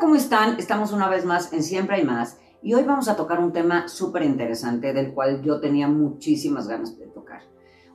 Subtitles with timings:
[0.00, 0.58] ¿cómo están?
[0.58, 3.86] Estamos una vez más en Siempre hay más y hoy vamos a tocar un tema
[3.86, 7.42] súper interesante del cual yo tenía muchísimas ganas de tocar.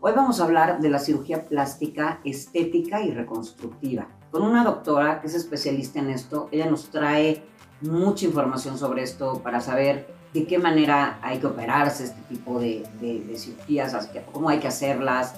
[0.01, 5.27] Hoy vamos a hablar de la cirugía plástica estética y reconstructiva con una doctora que
[5.27, 6.47] es especialista en esto.
[6.51, 7.43] Ella nos trae
[7.81, 12.87] mucha información sobre esto para saber de qué manera hay que operarse este tipo de,
[13.01, 15.33] de cirugías, cómo hay que hacerlas,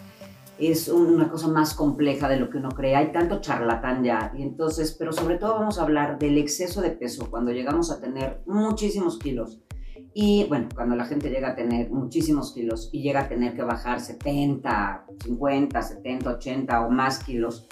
[0.60, 2.96] es una cosa más compleja de lo que uno cree.
[2.96, 4.32] Hay tanto charlatán ya.
[4.38, 8.00] Y entonces, pero sobre todo vamos a hablar del exceso de peso cuando llegamos a
[8.00, 9.60] tener muchísimos kilos.
[10.14, 13.62] Y bueno, cuando la gente llega a tener muchísimos kilos y llega a tener que
[13.62, 17.68] bajar 70, 50, 70, 80 o más kilos,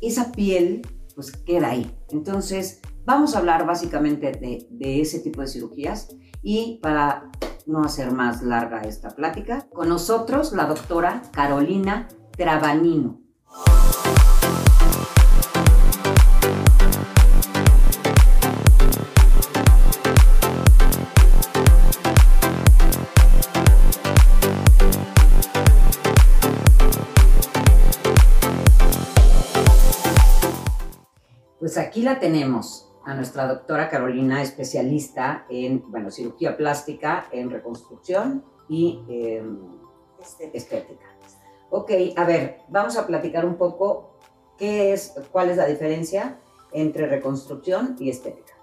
[0.00, 0.82] esa piel
[1.14, 1.90] pues queda ahí.
[2.10, 7.30] Entonces, vamos a hablar básicamente de, de ese tipo de cirugías y para
[7.66, 13.20] no hacer más larga esta plática, con nosotros la doctora Carolina Trabanino.
[31.58, 38.44] Pues aquí la tenemos a nuestra doctora Carolina, especialista en bueno, cirugía plástica, en reconstrucción
[38.68, 39.58] y em,
[40.52, 41.06] estética.
[41.70, 44.12] Ok, a ver, vamos a platicar un poco
[44.56, 46.38] qué es, cuál es la diferencia
[46.70, 48.54] entre reconstrucción y estética.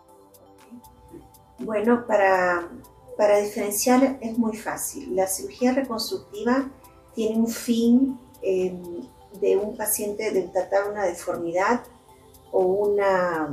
[1.59, 2.69] Bueno, para,
[3.17, 5.13] para diferenciar es muy fácil.
[5.13, 6.69] La cirugía reconstructiva
[7.13, 8.81] tiene un fin em,
[9.41, 11.83] de un paciente de tratar una deformidad
[12.53, 13.49] o una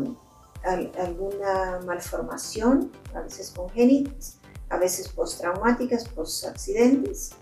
[0.65, 4.39] alguna malformación, a veces congénitas,
[4.71, 7.33] a veces postraumáticas, post-accidentes,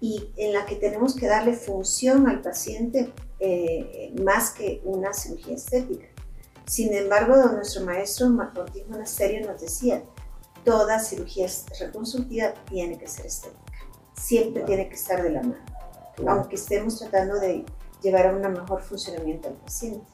[0.00, 5.54] y en la que tenemos que darle función al paciente eh, más que una cirugía
[5.54, 6.06] estética.
[6.66, 10.02] Sin embargo, nuestro maestro Martín Monasterio nos decía,
[10.64, 11.46] toda cirugía
[11.80, 13.72] reconstructiva tiene que ser estética,
[14.14, 15.64] siempre tiene que estar de la mano,
[16.26, 17.64] aunque estemos tratando de
[18.02, 20.04] llevar a un mejor funcionamiento al paciente.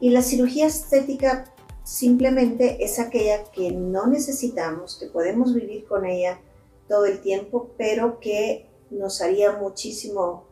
[0.00, 1.52] Y la cirugía estética
[1.88, 6.38] simplemente es aquella que no necesitamos, que podemos vivir con ella
[6.86, 10.46] todo el tiempo, pero que nos haría muchísimo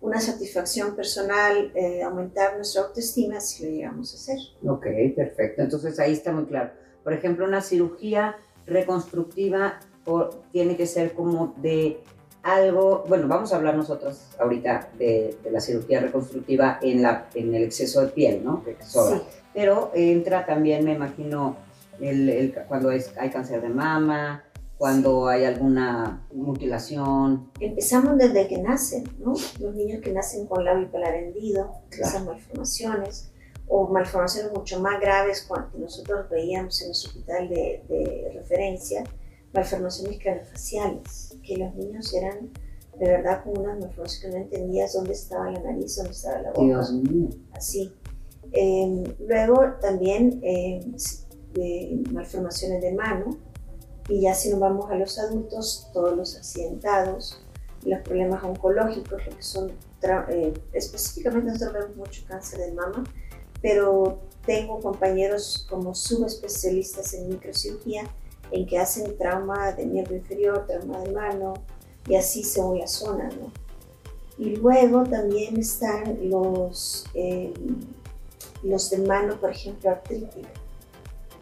[0.00, 4.38] una satisfacción personal, eh, aumentar nuestra autoestima si lo llegamos a hacer.
[4.68, 5.62] Ok, perfecto.
[5.62, 6.72] Entonces ahí está muy claro.
[7.04, 8.36] Por ejemplo, una cirugía
[8.66, 9.78] reconstructiva
[10.50, 12.00] tiene que ser como de
[12.42, 17.62] algo, bueno, vamos a hablar nosotros ahorita de, la cirugía reconstructiva en, la, en el
[17.62, 18.64] exceso de piel, ¿no?
[18.80, 19.22] Sí
[19.54, 21.56] pero entra también, me imagino,
[22.00, 24.44] el, cuando es, hay cáncer de mama,
[24.76, 27.50] cuando hay alguna mutilación.
[27.60, 29.34] Empezamos desde que nacen, ¿no?
[29.60, 33.30] Los niños que nacen con labio pelar hendido, esas malformaciones,
[33.66, 39.04] o malformaciones mucho más graves cuando nosotros veíamos en el hospital de, de referencia,
[39.54, 42.50] malformaciones craneofaciales, que los niños eran
[42.98, 46.50] de verdad con unas malformaciones que no entendías dónde estaba la nariz, dónde estaba la
[46.50, 46.62] boca.
[46.62, 47.28] Dios mío.
[47.52, 47.92] Así.
[48.56, 50.94] Em, luego también em,
[52.12, 53.36] malformaciones de mano
[54.08, 57.40] y ya si nos vamos a los adultos, todos los accidentados,
[57.84, 59.72] los problemas oncológicos, lo que son
[60.28, 63.02] eh, específicamente nosotros vemos mucho cáncer de mama,
[63.60, 68.04] pero tengo compañeros como subespecialistas en microcirugía
[68.52, 71.54] en que hacen trauma de miembro inferior, trauma de mano
[72.06, 73.50] y así según la zona, ¿no?
[74.36, 77.52] Y luego también están los eh,
[78.64, 80.48] los de mano, por ejemplo, artrítica.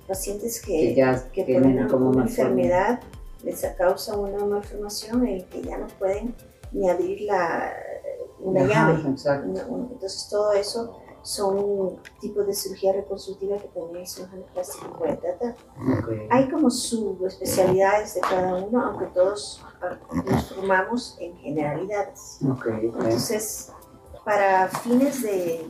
[0.07, 0.95] Pacientes que,
[1.33, 3.01] que, tienen como una enfermedad
[3.45, 6.35] les causa una malformación en que ya no pueden
[6.73, 7.73] ni abrir la,
[8.41, 9.01] una llave.
[9.05, 15.55] entonces todo eso son tipos de cirugía reconstructiva que también el cirujano plástico puede tratar.
[16.31, 19.65] Hay como subespecialidades de cada uno, aunque todos
[20.25, 22.39] nos formamos en generalidades.
[22.41, 23.71] Entonces,
[24.25, 25.65] para fines de,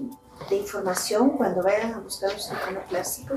[0.48, 3.34] de información cuando vayan a buscar un cirujano plástico,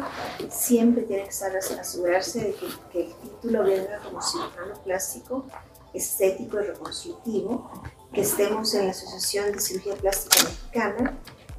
[0.50, 2.56] siempre tienen que asegurarse de
[2.92, 5.46] que, el título venga como cirujano plástico,
[5.94, 7.72] estético y reconstructivo,
[8.14, 11.18] que estemos en la Asociación de Cirugía Plástica Mexicana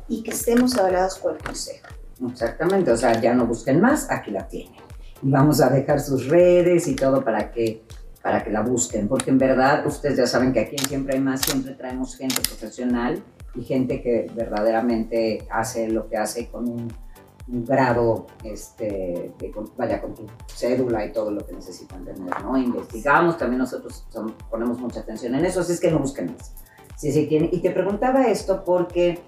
[0.09, 1.87] y que estemos avalados por el Consejo.
[2.31, 4.81] Exactamente, o sea, ya no busquen más, aquí la tienen.
[5.23, 7.85] Y vamos a dejar sus redes y todo para que
[8.23, 11.21] para que la busquen, porque en verdad ustedes ya saben que aquí en Siempre hay
[11.21, 13.23] más, siempre traemos gente profesional
[13.57, 17.07] y gente que verdaderamente hace lo que hace con un,
[17.49, 19.31] grado, este,
[19.77, 22.59] vaya, con tu cédula y todo lo que necesitan tener, ¿no?
[22.59, 24.05] Investigamos, también nosotros
[24.51, 26.53] ponemos mucha atención en eso, así es que no busquen más.
[26.97, 29.21] Sí, sí, y te preguntaba esto porque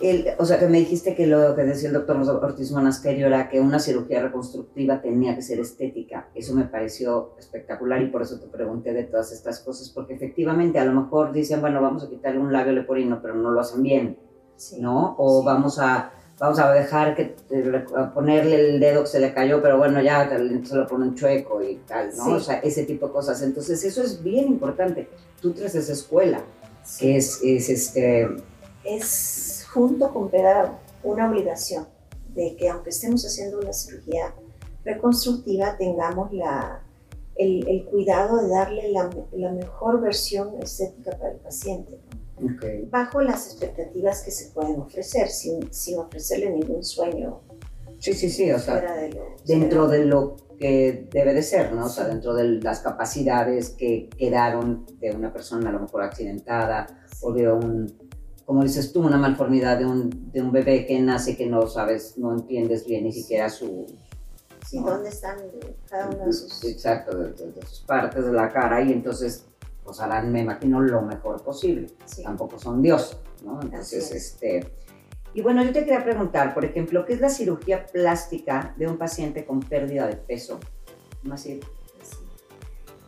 [0.00, 3.48] El, o sea, que me dijiste que lo que decía el doctor Ortiz Monasterio era
[3.48, 6.28] que una cirugía reconstructiva tenía que ser estética.
[6.34, 10.78] Eso me pareció espectacular y por eso te pregunté de todas estas cosas, porque efectivamente
[10.78, 13.82] a lo mejor dicen, bueno, vamos a quitarle un labio leporino, pero no lo hacen
[13.82, 14.18] bien,
[14.78, 15.16] ¿no?
[15.18, 17.34] O vamos a vamos a dejar que
[17.96, 21.62] a ponerle el dedo que se le cayó, pero bueno, ya se lo ponen chueco
[21.62, 22.36] y tal, ¿no?
[22.36, 23.42] O sea, ese tipo de cosas.
[23.42, 25.08] Entonces, eso es bien importante.
[25.40, 26.42] Tú traes esa escuela,
[26.98, 28.28] que es, es este...
[28.84, 29.47] Es
[29.78, 30.72] junto con pedagog
[31.04, 31.86] una obligación
[32.34, 34.34] de que aunque estemos haciendo una cirugía
[34.84, 36.82] reconstructiva, tengamos la,
[37.36, 42.00] el, el cuidado de darle la, la, mejor versión estética para el paciente.
[42.90, 47.40] Bajo las expectativas que se pueden ofrecer, sin, sin ofrecerle ningún sueño.
[47.98, 49.08] Sí, sí, sí, o sea,
[49.44, 51.86] dentro de lo que debe de ser, ¿no?
[51.86, 56.86] O sea, dentro de las capacidades que quedaron de una persona a lo mejor accidentada
[57.20, 58.07] o de un
[58.48, 62.16] como dices tú, una malformidad de un, de un bebé que nace que no sabes,
[62.16, 63.84] no entiendes bien ni siquiera su...
[64.66, 65.36] Sí, ¿dónde están
[65.86, 66.64] cada una de sus...
[66.64, 69.44] Exacto, de, sus partes de la cara y entonces
[69.84, 71.88] pues harán, me imagino, lo mejor posible.
[72.22, 73.60] Tampoco son Dios, ¿no?
[73.60, 74.72] Entonces, este...
[75.34, 78.96] Y bueno, yo te quería preguntar, por ejemplo, ¿qué es la cirugía plástica de un
[78.96, 80.58] paciente con pérdida de peso?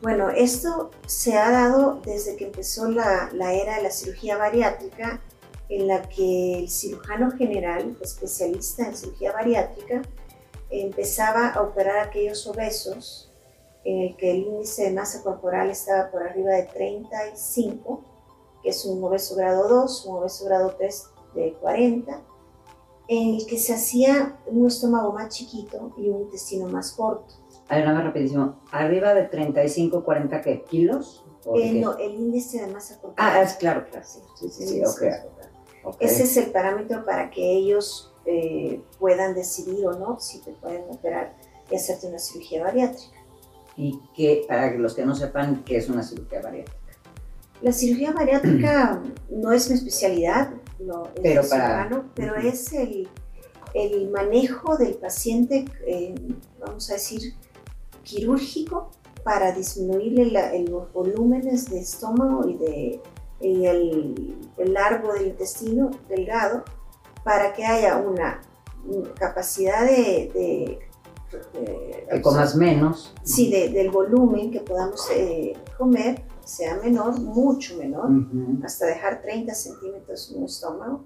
[0.03, 5.23] Bueno, esto se ha dado desde que empezó la, la, era de la cirugía bariátrica
[5.71, 10.03] en la que el cirujano general, especialista en cirugía bariátrica,
[10.69, 13.33] empezaba a operar a aquellos obesos
[13.85, 18.05] en el que el índice de masa corporal estaba por arriba de 35,
[18.63, 22.21] que es un obeso grado 2, un obeso grado 3 de 40,
[23.09, 27.35] en el que se hacía un estómago más chiquito y un intestino más corto.
[27.69, 28.61] A ver, más rapidísimo.
[28.73, 30.65] ¿Arriba de 35, 40 qué?
[30.65, 31.25] ¿Kilos?
[31.55, 33.33] Eh, no, el índice de masa corporal.
[33.35, 34.05] Ah, es claro, claro.
[34.05, 35.11] Sí, sí, sí, sí okay.
[35.99, 40.83] Ese es el parámetro para que ellos eh, puedan decidir o no si te pueden
[40.91, 41.35] operar
[41.71, 43.17] y hacerte una cirugía bariátrica.
[43.77, 46.79] Y que, para los que no sepan, ¿qué es una cirugía bariátrica?
[47.63, 52.05] La cirugía bariátrica no es mi especialidad, no, es pero, para...
[52.15, 53.09] pero es el,
[53.75, 56.15] el, manejo del paciente, eh,
[56.59, 57.35] vamos a decir,
[58.03, 58.91] quirúrgico
[59.25, 63.01] para disminuirle los volúmenes de estómago y de
[63.41, 66.65] el, el, largo del intestino delgado
[67.25, 68.41] para que haya una,
[69.19, 70.79] capacidad de, de,
[72.11, 73.15] que comas menos.
[73.23, 78.11] Sí, del volumen que podamos eh, comer sea menor, mucho menor,
[78.65, 81.05] hasta dejar 30 centímetros en un estómago,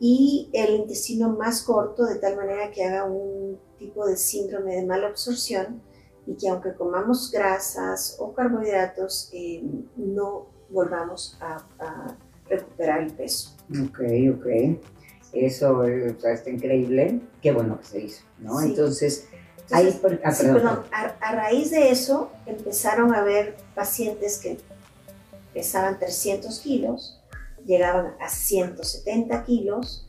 [0.00, 4.84] y el intestino más corto, de tal manera que haga un tipo de síndrome de
[4.84, 5.80] mala absorción
[6.26, 9.62] y que aunque comamos grasas o carbohidratos, eh,
[9.96, 11.64] no volvamos a,
[12.48, 13.56] recuperar el peso.
[13.70, 14.00] Ok,
[14.34, 14.46] ok.
[15.32, 17.20] Eso está increíble.
[17.42, 18.60] Qué bueno que se hizo, ¿no?
[18.60, 19.28] Entonces,
[19.70, 20.00] ahí...
[20.24, 24.58] Ah, perdón, a, raíz de eso empezaron a haber pacientes que
[25.52, 27.20] pesaban 300 kilos,
[27.64, 30.08] llegaban a 170 kilos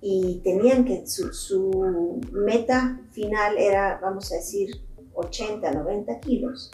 [0.00, 4.82] y tenían que, su, su meta final era, vamos a decir,
[5.14, 6.70] 80, 90 kilos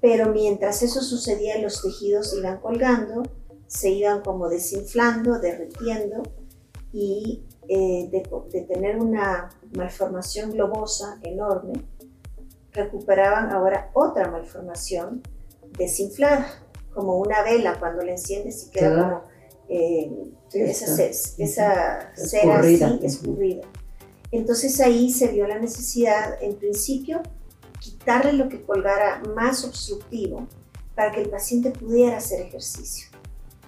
[0.00, 3.22] pero mientras eso sucedía los tejidos iban colgando,
[3.66, 6.22] se iban como desinflando, derritiendo
[6.92, 11.74] y eh, de, tener una malformación globosa enorme,
[12.72, 15.22] recuperaban ahora otra malformación
[15.76, 16.46] desinflada,
[16.94, 19.22] como una vela cuando la enciendes y queda como
[19.68, 20.10] eh,
[20.52, 23.62] esa, esa cera así escurrida.
[24.30, 27.22] Entonces ahí se vio la necesidad, en principio,
[28.08, 30.46] quitarle lo que colgara más obstructivo
[30.94, 33.08] para que el paciente pudiera hacer ejercicio.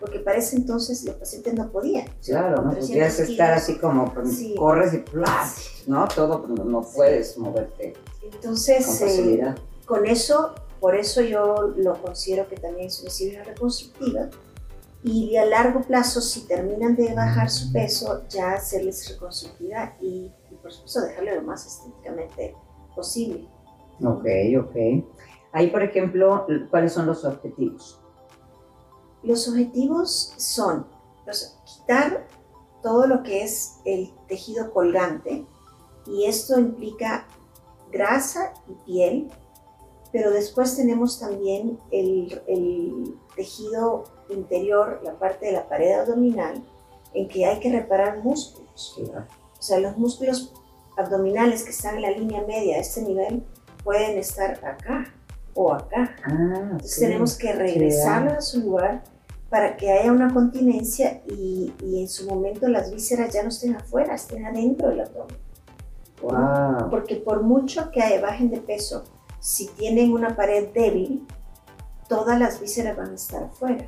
[0.00, 2.08] Porque para ese entonces los pacientes no podían.
[2.24, 4.14] Claro, no podías estar así como
[4.56, 6.08] corres y plas, ¿no?
[6.08, 7.92] Todo, no, puedes moverte.
[8.22, 9.54] Entonces, con, eh,
[9.84, 14.30] con eso, por eso yo lo considero que también es una cirugía reconstructiva
[15.02, 20.54] y a largo plazo, si terminan de bajar su peso, ya hacerles reconstructiva y, y
[20.62, 22.54] por supuesto dejarle lo más estéticamente
[22.94, 23.46] posible.
[24.04, 24.26] Ok,
[24.58, 24.76] ok.
[25.52, 28.00] Ahí, por ejemplo, ¿cuáles son los objetivos?
[29.22, 30.86] Los objetivos son
[31.64, 32.26] quitar
[32.82, 35.46] todo lo que es el tejido colgante
[36.06, 37.26] y esto implica
[37.92, 39.30] grasa y piel,
[40.12, 46.64] pero después tenemos también el, el, tejido interior, la parte de la pared abdominal,
[47.14, 48.98] en que hay que reparar músculos.
[49.58, 50.52] O sea, los músculos
[50.96, 53.46] abdominales que están en la línea media a este nivel
[53.82, 55.12] pueden estar acá
[55.54, 56.16] o acá.
[56.24, 59.02] Ah, Entonces tenemos que regresarlos a su lugar
[59.48, 63.74] para que haya una continencia y, y, en su momento las vísceras ya no estén
[63.74, 65.36] afuera, estén adentro del abdomen.
[66.22, 66.90] Wow.
[66.90, 69.04] Porque por mucho que bajen de peso,
[69.40, 71.26] si tienen una pared débil,
[72.08, 73.86] todas las vísceras van a estar afuera,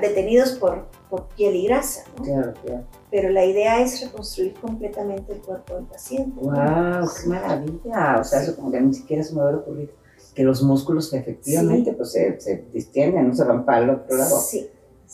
[0.00, 2.04] detenidos por, por piel y grasa.
[2.16, 2.24] ¿no?
[2.24, 2.84] Claro, claro.
[3.10, 6.40] Pero la idea es reconstruir completamente el cuerpo del paciente.
[6.40, 7.08] ¡Wow!
[7.22, 8.18] ¡Qué maravilla!
[8.20, 9.92] O sea, eso como que ni siquiera se me hubiera ocurrido.
[10.34, 14.38] Que los músculos efectivamente pues, se, se distienden, no se van para el otro lado.
[14.38, 14.68] Sí.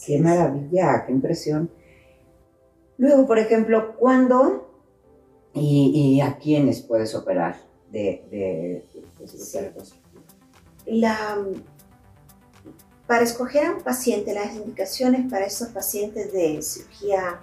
[0.04, 1.04] ¡Qué maravilla!
[1.06, 1.70] ¡Qué impresión!
[2.98, 4.68] Luego, por ejemplo, ¿cuándo
[5.52, 7.56] y, y a quiénes puedes operar
[7.90, 8.86] de, de,
[9.18, 9.94] de cirugía Sí.
[10.86, 11.38] La,
[13.06, 17.40] para escoger a un paciente, las indicaciones para estos pacientes de cirugía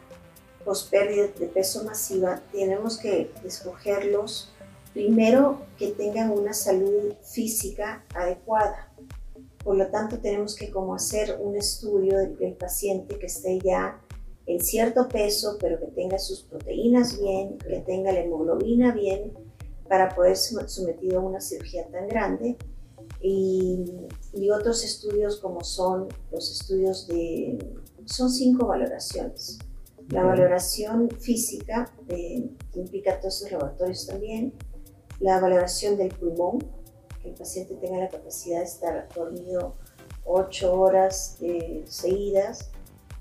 [0.64, 4.54] pospérdida de peso masiva, tenemos que escogerlos
[4.94, 8.92] primero que tengan una salud física adecuada.
[9.64, 14.02] Por lo tanto, tenemos que como hacer un estudio del, del paciente que esté ya
[14.48, 19.34] en cierto peso, pero que tenga sus proteínas bien, que tenga la hemoglobina bien,
[19.88, 22.58] para poder ser sometido a una cirugía tan grande.
[23.22, 23.84] Y,
[24.34, 27.60] y, otros estudios como son los estudios de,
[28.06, 29.60] son cinco valoraciones.
[30.10, 34.54] La valoración física, de, que implica todos los laboratorios también,
[35.20, 36.60] la valoración del pulmón,
[37.22, 39.76] que el paciente tenga la capacidad de estar dormido
[40.26, 42.72] ocho horas eh, seguidas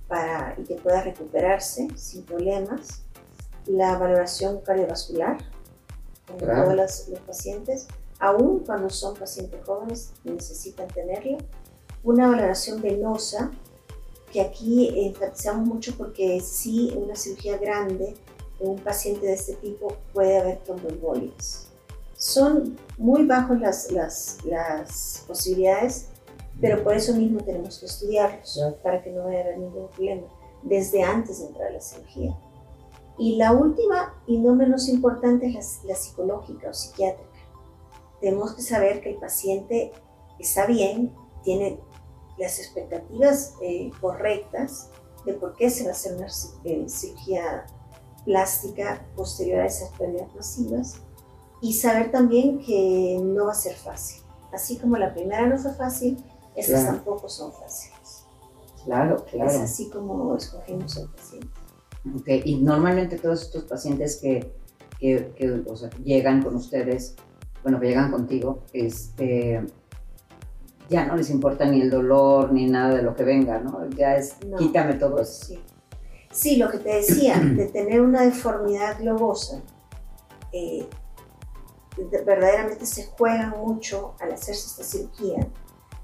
[0.08, 3.02] para, y que pueda recuperarse sin problemas,
[3.66, 5.38] la valoración cardiovascular,
[6.26, 6.64] como Claro.
[6.64, 7.87] todos los, los pacientes,
[8.18, 11.38] aún cuando son pacientes jóvenes necesitan tenerla,
[12.02, 13.50] una valoración venosa,
[14.30, 18.14] que aquí enfatizamos mucho porque sí, una cirugía grande,
[18.60, 21.68] en un paciente de este tipo puede haber tromboembolias.
[22.16, 26.08] Son muy bajos las, las, las posibilidades,
[26.60, 30.26] pero por eso mismo tenemos que estudiarlos, para que no vaya a haber ningún problema,
[30.62, 32.38] desde antes de entrar a la cirugía.
[33.18, 37.28] Y la última, y no menos importante, es la, la psicológica o psiquiátrica.
[38.20, 39.92] Tenemos que saber que el paciente
[40.38, 41.80] está bien, tiene
[42.40, 44.90] las expectativas eh, correctas
[45.26, 46.26] de por qué se va a hacer una
[46.64, 47.66] eh, cirugía
[48.25, 50.94] plástica posterior a esas pérdidas masivas
[51.61, 54.23] y saber también que no va a ser fácil.
[54.52, 56.16] Así como la primera no fue fácil,
[56.56, 56.97] estas Claro.
[56.97, 58.25] tampoco son fáciles.
[58.85, 59.61] Claro, Es claro.
[59.61, 61.49] así como escogemos al paciente.
[62.16, 64.54] Ok, Y normalmente todos estos pacientes que,
[64.99, 67.14] que, que, o sea, llegan con ustedes,
[67.62, 69.62] bueno, que llegan contigo, este,
[70.90, 73.88] ya no les importa ni el dolor ni nada de lo que venga, ¿no?
[73.90, 74.59] Ya es, No.
[74.59, 75.47] quítame todo eso.
[75.47, 75.61] Sí.
[76.32, 79.62] Sí, lo que te decía, de tener una deformidad globosa,
[80.52, 80.87] eh,
[81.97, 85.47] de- verdaderamente se juega mucho al hacerse esta cirugía.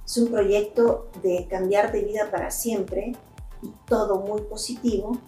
[0.05, 3.12] Es un proyecto de cambiar de vida para siempre
[3.62, 5.19] y todo muy positivo,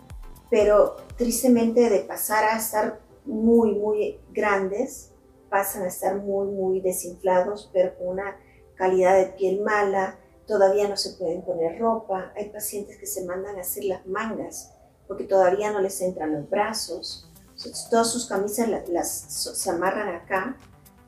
[0.50, 5.12] pero tristemente de pasar a estar muy, muy grandes,
[5.50, 8.36] pasan a estar muy, muy desinflados, pero con una
[8.78, 13.58] calidad de piel mala, todavía no se pueden poner ropa, hay pacientes que se mandan
[13.58, 14.72] a hacer las mangas
[15.06, 18.68] porque todavía no les entran los brazos, Entonces, todas sus camisas
[19.10, 20.56] se amarran acá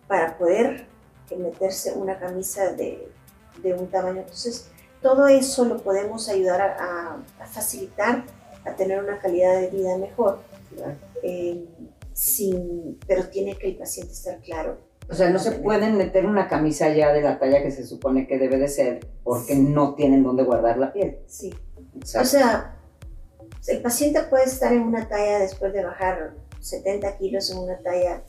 [0.09, 0.87] para poder
[1.31, 3.13] eh, meterse una camisa de,
[3.63, 4.23] de un tamaño.
[4.23, 4.69] Entonces,
[5.01, 8.25] todo eso lo podemos ayudar a, facilitar,
[8.65, 10.41] a tener una calidad de vida mejor,
[11.23, 11.65] eh,
[12.13, 14.79] sin, pero tiene que el paciente estar claro.
[15.11, 18.27] O sea, no se pueden meter una camisa ya de la talla que se supone
[18.29, 19.61] que debe de ser porque Sí.
[19.63, 21.19] no tienen dónde guardar la piel.
[21.27, 21.53] Sí.
[21.97, 22.27] Exacto.
[22.27, 22.77] O sea,
[23.67, 28.23] el paciente puede estar en una talla después de bajar 70 kilos en una talla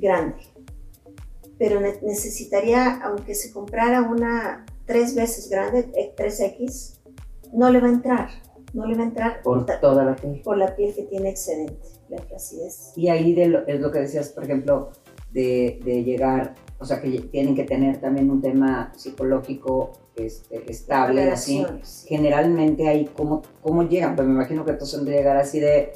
[0.00, 0.36] grande,
[1.58, 7.00] pero ne- necesitaría, aunque se comprara una tres veces grande, eh, 3X,
[7.52, 8.28] no le va a entrar,
[8.72, 10.40] no le va a entrar por toda la piel.
[10.42, 12.92] por la piel que tiene excedente, la flacidez.
[12.96, 14.90] Y ahí de lo- es lo que decías, por ejemplo,
[15.30, 21.30] de, de llegar, o sea, que tienen que tener también un tema psicológico este, estable,
[21.30, 21.64] así.
[21.82, 22.08] Sí.
[22.08, 24.16] Generalmente ahí, ¿cómo, ¿cómo llegan?
[24.16, 25.92] Pues me imagino que todos han de llegar así de,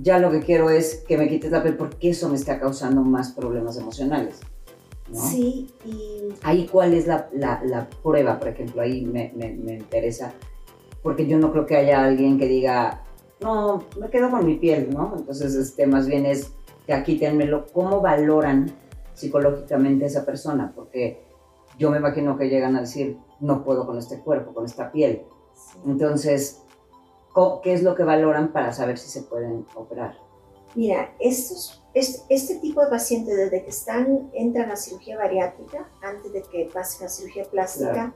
[0.00, 3.02] ya lo que quiero es que me quites la piel porque eso me está causando
[3.02, 4.40] más problemas emocionales.
[5.08, 5.20] ¿no?
[5.20, 8.82] Sí, y Ahí, ¿cuál es la, la, la prueba, por ejemplo?
[8.82, 10.32] Ahí me, me, me interesa,
[11.02, 13.02] porque yo no creo que haya alguien que diga,
[13.40, 15.14] no, me quedo con mi piel, ¿no?
[15.16, 16.52] Entonces, este, más bien es,
[16.90, 17.66] ya quítenmelo.
[17.72, 18.68] ¿Cómo valoran
[19.14, 20.72] psicológicamente a esa persona?
[20.74, 21.22] Porque
[21.78, 25.22] yo me imagino que llegan a decir, no puedo con este cuerpo, con esta piel.
[25.54, 25.78] sí.
[25.86, 26.62] Entonces,
[27.62, 30.18] ¿qué es lo que valoran para saber si se pueden operar?
[30.74, 36.32] Mira, estos, este, este tipo de pacientes, desde que están, entran a cirugía bariátrica, antes
[36.32, 38.12] de que pasen a cirugía plástica, Claro.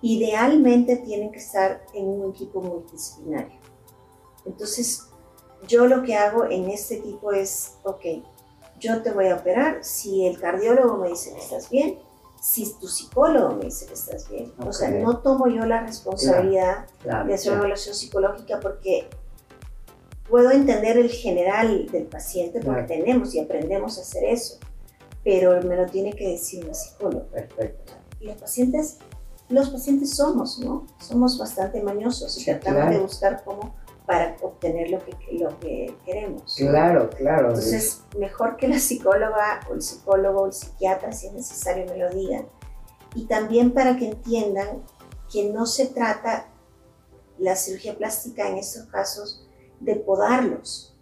[0.00, 3.58] idealmente tienen que estar en un equipo multidisciplinario.
[4.46, 5.08] Entonces,
[5.66, 8.04] yo lo que hago en este equipo es, ok,
[8.80, 11.98] yo te voy a operar si el cardiólogo me dice que estás bien,
[12.40, 14.52] si tu psicólogo me dice que estás bien.
[14.66, 19.08] O sea, no tomo yo la responsabilidad de hacer una evaluación psicológica porque
[20.28, 24.58] puedo entender el general del paciente porque tenemos y aprendemos a hacer eso,
[25.22, 27.24] pero me lo tiene que decir un psicólogo.
[27.28, 27.94] Perfecto.
[28.20, 28.98] Y los pacientes,
[29.48, 30.86] los pacientes somos, ¿no?
[30.98, 33.74] Somos bastante mañosos y tratamos de buscar cómo
[34.06, 36.54] para obtener lo que, lo que queremos.
[36.56, 37.48] Claro, claro.
[37.48, 41.96] Entonces, mejor que la psicóloga o el psicólogo o el psiquiatra, si es necesario, me
[41.96, 42.46] lo digan.
[43.14, 44.82] Y también para que entiendan
[45.32, 46.48] que no se trata
[47.38, 49.48] la cirugía plástica en estos casos
[49.80, 50.94] de podarlos,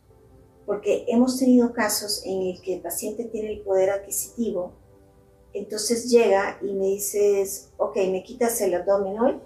[0.65, 4.73] porque hemos tenido casos en el que el paciente tiene el poder adquisitivo,
[5.53, 9.41] entonces llega y me dices, ok, me quitas el abdomen hoy,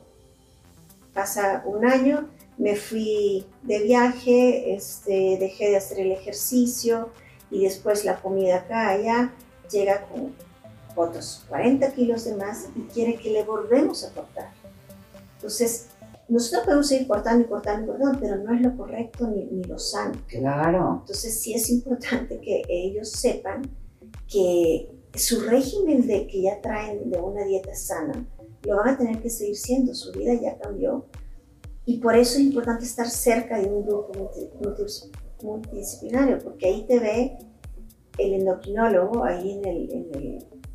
[1.13, 7.11] pasa un año, me fui de viaje, este, dejé de hacer el ejercicio
[7.51, 9.33] y después la comida acá, allá,
[9.71, 10.35] llega con
[10.95, 14.51] otros 40 kilos de más y quiere que le volvemos a cortar.
[15.35, 15.89] Entonces,
[16.29, 19.63] nosotros podemos seguir cortando y cortando y cortando, pero no es lo correcto ni, ni
[19.65, 20.15] lo sano.
[20.27, 20.99] Claro.
[21.01, 23.63] Entonces, sí es importante que ellos sepan
[24.27, 28.27] que su régimen de que ya traen de una dieta sana,
[28.63, 31.07] lo van a tener que seguir siendo, su vida ya cambió
[31.89, 34.13] y por eso es importante estar cerca de un grupo
[35.41, 37.39] multidisciplinario, porque ahí te ve
[38.19, 39.91] el endocrinólogo, ahí en, el,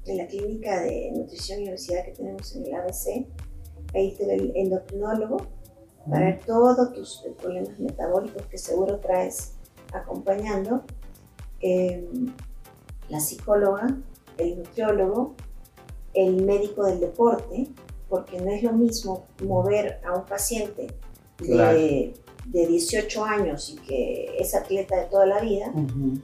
[0.05, 3.27] en, la clínica de nutrición y obesidad que tenemos en el ABC,
[3.93, 5.37] ahí te ve el endocrinólogo
[6.09, 9.55] para ver todos tus problemas metabólicos que seguro traes
[9.93, 10.83] acompañando,
[11.59, 12.33] em,
[13.09, 13.97] la psicóloga,
[14.37, 15.35] el nutriólogo,
[16.13, 17.67] el médico del deporte,
[18.07, 20.87] porque no es lo mismo mover a un paciente
[21.41, 22.13] de,
[22.45, 25.71] 18 años y que es atleta de toda la vida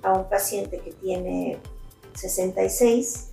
[0.03, 1.57] a un paciente que tiene
[2.15, 3.27] 66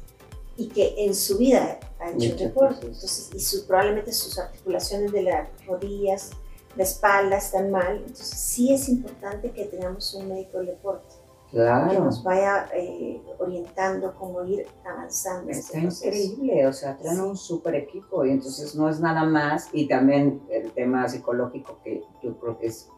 [0.56, 2.86] y que en su vida ha hecho deporte.
[2.86, 6.30] Entonces, y su, probablemente sus articulaciones de las rodillas,
[6.76, 7.96] la espalda están mal.
[7.96, 11.13] Entonces, sí es importante que tengamos un médico del deporte
[11.54, 15.50] que nos vaya eh, orientando cómo ir avanzando.
[15.50, 19.86] Está increíble, o sea, traen un super equipo y entonces no es nada más y
[19.86, 22.88] también el tema psicológico que yo creo que es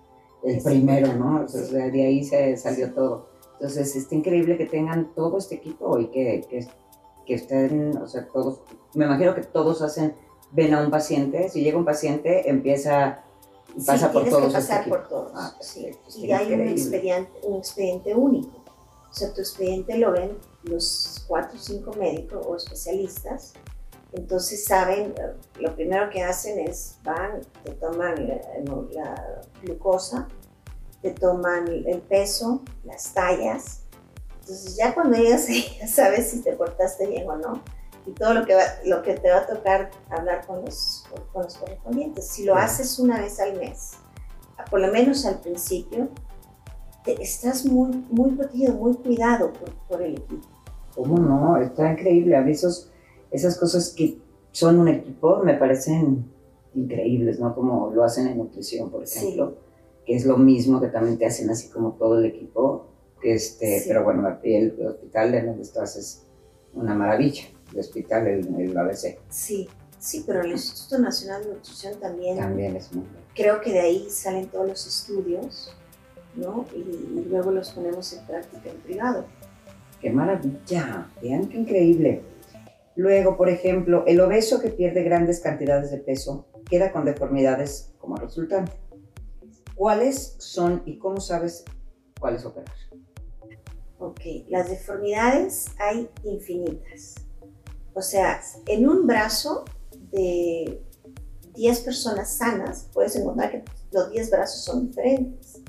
[0.42, 1.44] el primero, ¿no?
[1.44, 3.28] O sea, de ahí se salió todo.
[3.54, 6.66] Entonces, está increíble que tengan todo este equipo y que, que,
[7.26, 8.60] que estén, o sea, todos,
[8.94, 10.14] me imagino que todos hacen,
[10.52, 13.24] ven a un paciente, si llega un paciente, empieza
[13.84, 14.46] pasa por todos.
[14.46, 15.32] Que pasar por todos.
[15.34, 15.56] Ah,
[16.16, 18.64] y hay un expediente, un expediente único.
[19.10, 23.54] O sea, tu expediente lo ven los cuatro o cinco médicos o especialistas.
[24.12, 25.14] Entonces saben,
[25.58, 28.28] lo primero que hacen es van, te toman
[28.92, 30.28] la, glucosa,
[31.02, 33.82] te toman el peso, las tallas.
[34.40, 37.62] Entonces ya cuando llegas ya sabes si te portaste bien o no
[38.06, 41.42] y todo lo que, va, lo que te va a tocar hablar con los, con
[41.42, 42.26] los correspondientes.
[42.28, 43.94] Si lo haces una vez al mes,
[44.70, 46.08] por lo menos al principio,
[47.04, 50.46] te, estás muy, muy protegido, muy cuidado por, por, el equipo.
[50.94, 51.56] ¿Cómo no?
[51.60, 52.36] Está increíble.
[52.36, 54.18] A mí esas cosas que
[54.52, 56.32] son un equipo me parecen
[56.74, 57.54] increíbles, ¿no?
[57.54, 59.56] Como lo hacen en nutrición, por ejemplo,
[60.04, 62.86] que es lo mismo que también te hacen así como todo el equipo.
[63.22, 66.22] Este, Pero bueno, el hospital en donde estás es
[66.74, 69.18] una maravilla el hospital, el, el ABC.
[69.28, 72.38] Sí, sí, pero el Instituto Nacional de Nutrición también.
[72.38, 73.04] También es muy
[73.36, 75.74] Creo que de ahí salen todos los estudios,
[76.34, 76.64] ¿no?
[76.74, 79.26] Y, luego los ponemos en práctica en privado.
[80.00, 81.10] ¡Qué maravilla!
[81.20, 82.22] Vean qué increíble.
[82.94, 88.16] Luego, por ejemplo, el obeso que pierde grandes cantidades de peso queda con deformidades como
[88.16, 88.72] resultante.
[89.74, 91.64] ¿Cuáles son y cómo sabes
[92.18, 92.74] cuáles operar?
[93.98, 97.25] Ok, las deformidades hay infinitas.
[97.96, 99.64] O sea, en un brazo
[100.12, 100.82] de
[101.54, 105.62] 10 personas sanas, puedes encontrar que los 10 brazos son diferentes.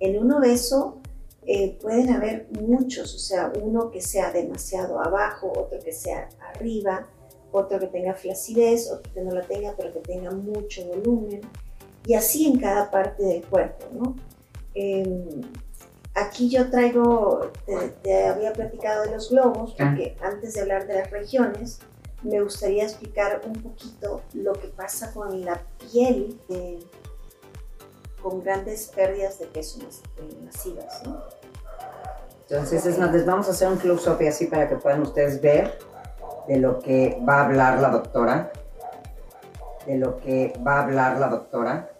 [0.00, 1.02] En un obeso
[1.46, 7.06] eh, pueden haber muchos, o sea, uno que sea demasiado abajo, otro que sea arriba,
[7.52, 11.42] otro que tenga flacidez, otro que no la tenga, pero que tenga mucho volumen,
[12.06, 14.16] y así en cada parte del cuerpo, ¿no?
[14.74, 15.42] Em,
[16.14, 17.50] Aquí yo traigo,
[18.02, 19.86] te, había platicado de los globos, ah.
[19.88, 21.80] porque antes de hablar de las regiones,
[22.22, 26.38] me gustaría explicar un poquito lo que pasa con la piel
[28.22, 29.80] con grandes pérdidas de peso
[30.44, 31.02] masivas.
[32.48, 35.78] Entonces, les vamos a hacer un close-up y así para que puedan ustedes ver
[36.48, 38.52] de lo que va a hablar la doctora.
[39.86, 41.90] de lo que va a hablar la doctora.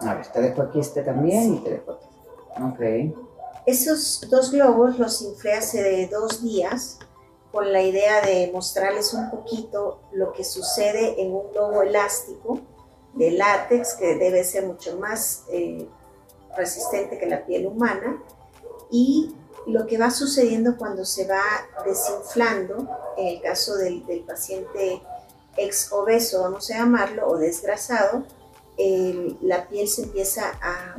[0.00, 2.09] A ver, te dejo aquí este también y te dejo aquí.
[2.56, 2.80] Ok.
[3.66, 6.98] Esos dos globos los inflé hace dos días
[7.52, 12.60] con la idea de mostrarles un poquito lo que sucede en un globo elástico
[13.14, 15.88] de látex que debe ser mucho más eh,
[16.56, 18.22] resistente que la piel humana
[18.90, 19.34] y
[19.66, 21.42] lo que va sucediendo cuando se va
[21.84, 25.02] desinflando, en el caso del, paciente
[25.56, 28.24] ex obeso, vamos a llamarlo, o desgrasado,
[29.42, 30.96] la piel se empieza a,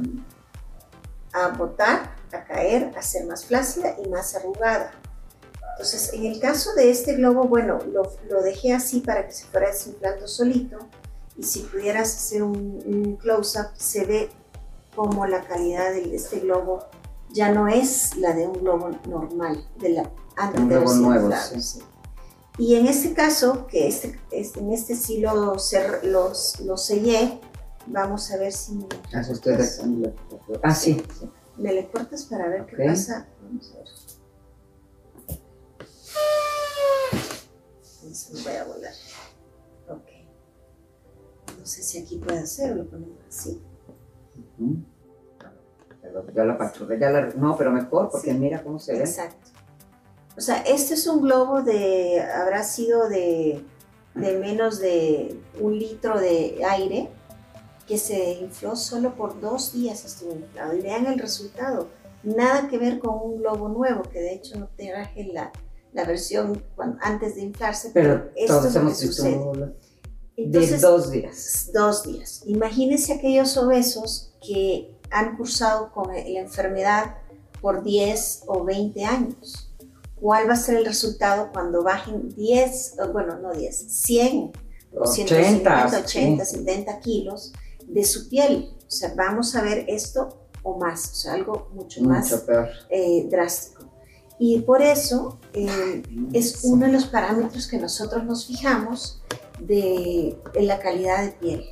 [1.33, 4.91] a botar, a caer, a ser más flácida y más arrugada.
[5.71, 9.45] Entonces, en el caso de este globo, bueno, lo, lo dejé así para que se
[9.45, 10.77] fuera desinflando solito
[11.37, 14.29] y si pudieras hacer un, close-up, se ve
[14.95, 16.85] como la calidad de este globo
[17.31, 21.29] ya no es la de un globo normal, de la, antes de globo nuevo,
[22.57, 25.55] Y en este caso, que este, este, en este sí lo,
[26.03, 27.39] los, lo sellé,
[27.87, 28.85] vamos a ver si me...
[29.13, 29.21] Ah,
[30.63, 31.03] ah sí.
[31.57, 33.27] ¿Me le cortas para ver qué pasa?
[33.43, 33.87] Vamos a ver.
[38.13, 38.93] Se me voy a volar.
[39.89, 40.09] Ok.
[41.59, 43.61] No sé si aquí puede hacerlo, ponemos así.
[46.35, 47.27] Ya la pachurra, ya la...
[47.35, 48.99] No, pero mejor, porque mira cómo se ve.
[48.99, 49.49] Exacto.
[50.37, 53.63] O sea, este es un globo de, habrá sido de,
[54.15, 57.09] de menos de un litro de aire
[57.87, 60.75] que se infló solo por dos días estuvo inflado.
[60.75, 61.89] Y vean el resultado.
[62.23, 65.51] Nada que ver con un globo nuevo, que de hecho no te traje la,
[65.93, 66.63] la versión
[67.01, 69.39] antes de inflarse, pero, esto es lo que sucede.
[70.37, 71.71] de dos días.
[71.73, 72.43] Dos días.
[72.45, 77.17] Imagínense aquellos obesos que han cursado con la enfermedad
[77.59, 79.71] por 10 o 20 años.
[80.19, 84.51] ¿Cuál va a ser el resultado cuando bajen 10, bueno, no 10, 100,
[84.95, 87.53] 80, 80, 70 kilos
[87.91, 88.73] de su piel?
[88.87, 92.45] O sea, vamos a ver esto o más, o sea, algo mucho, más
[92.89, 93.85] eh, drástico.
[94.39, 96.01] Y por eso eh,
[96.33, 99.21] es uno de los parámetros que nosotros nos fijamos
[99.59, 101.65] de, la calidad de piel,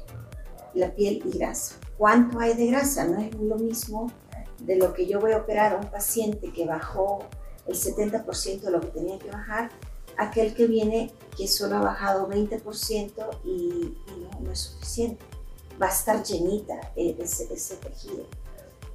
[0.76, 1.76] la piel y grasa.
[1.98, 3.06] ¿Cuánto hay de grasa?
[3.06, 4.12] No es lo mismo
[4.60, 7.26] de lo que yo voy a operar a un paciente que bajó
[7.66, 9.72] el 70% de lo que tenía que bajar,
[10.18, 13.12] aquel que viene que solo ha bajado 20%
[13.46, 13.98] y,
[14.42, 15.26] no, es suficiente.
[15.82, 18.26] Va a estar llenita eh, ese, ese tejido.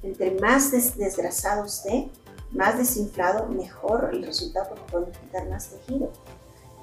[0.03, 2.09] Entre más desgrasado esté,
[2.51, 6.11] más desinflado, mejor el resultado porque podemos quitar más tejido.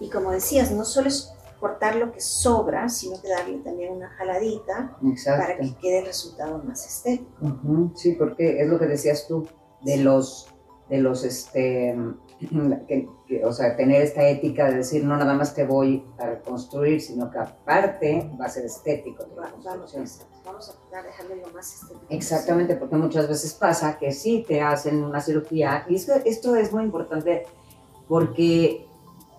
[0.01, 4.09] Y como decías, no solo es cortar lo que sobra, sino que darle también una
[4.09, 7.93] jaladita para que quede el resultado más estético.
[7.95, 9.47] Sí, porque es lo que decías tú,
[9.83, 10.49] de los,
[10.89, 11.97] de los, este,
[13.45, 17.31] o sea, tener esta ética de decir, no nada más te voy a reconstruir, sino
[17.31, 19.27] que aparte va a ser estético.
[19.37, 19.65] vamos,
[20.45, 22.07] vamos a dejarle lo más estético.
[22.09, 26.73] Exactamente, porque muchas veces pasa que sí te hacen una cirugía, y esto, esto es
[26.73, 27.47] muy importante
[28.09, 28.87] porque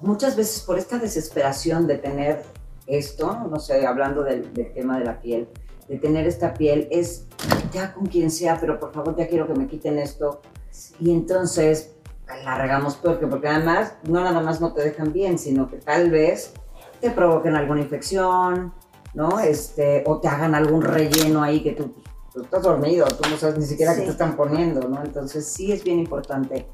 [0.01, 2.43] muchas veces por esta desesperación de tener
[2.87, 5.47] esto, no sé, hablando del, tema de la piel,
[5.87, 7.27] de tener esta piel, es
[7.71, 10.41] ya con quien sea, pero por favor ya quiero que me quiten esto.
[10.99, 11.92] Y entonces
[12.27, 16.09] la regamos porque, porque además no nada más no te dejan bien, sino que tal
[16.09, 16.53] vez
[17.01, 18.73] te provoquen alguna infección,
[19.13, 19.39] ¿no?
[19.39, 21.93] Este, o te hagan algún relleno ahí que tú,
[22.41, 25.03] estás dormido, tú no sabes ni siquiera qué te están poniendo, ¿no?
[25.03, 26.65] Entonces sí es bien importante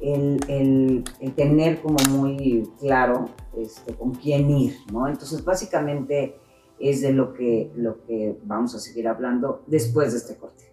[0.00, 5.08] el, el, tener como muy claro este, con quién ir, ¿no?
[5.08, 6.38] Entonces básicamente
[6.78, 10.65] es de lo que, lo que vamos a seguir hablando después de este corte.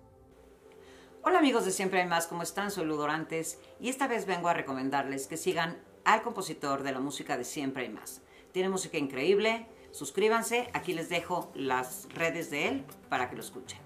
[1.25, 2.69] Hola amigos de Siempre hay más, ¿cómo están?
[2.69, 7.37] Soy Ludorantes y esta vez vengo a recomendarles que sigan al compositor de la música
[7.37, 8.19] de Siempre hay más.
[8.51, 13.79] Tiene música increíble, suscríbanse, aquí les dejo las redes de él para que lo escuchen.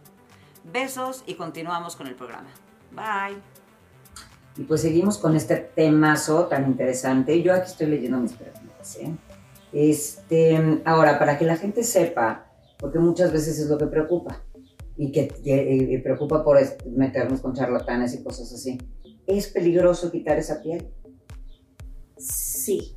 [0.64, 2.50] Besos y continuamos con el programa.
[2.90, 3.38] Bye.
[4.58, 7.40] Y pues seguimos con este temazo tan interesante.
[7.44, 8.96] Yo aquí estoy leyendo mis preguntas.
[8.96, 9.16] ¿eh?
[9.72, 12.48] Este, ahora, para que la gente sepa,
[12.80, 14.42] porque muchas veces es lo que preocupa
[14.98, 18.78] y que, preocupa por meternos con charlatanes y cosas así.
[19.26, 20.90] ¿Es peligroso quitar esa piel?
[22.18, 22.96] Sí.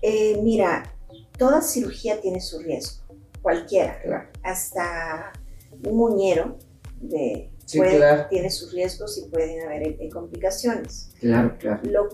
[0.00, 0.94] Eh, mira,
[1.38, 3.04] toda cirugía tiene su riesgo,
[3.42, 4.28] cualquiera, claro.
[4.42, 5.32] hasta
[5.84, 6.58] un muñero
[7.00, 7.50] de,
[8.30, 11.10] tiene sus riesgos y pueden haber eh, complicaciones.
[11.20, 11.80] Claro, claro.
[11.84, 12.08] Lo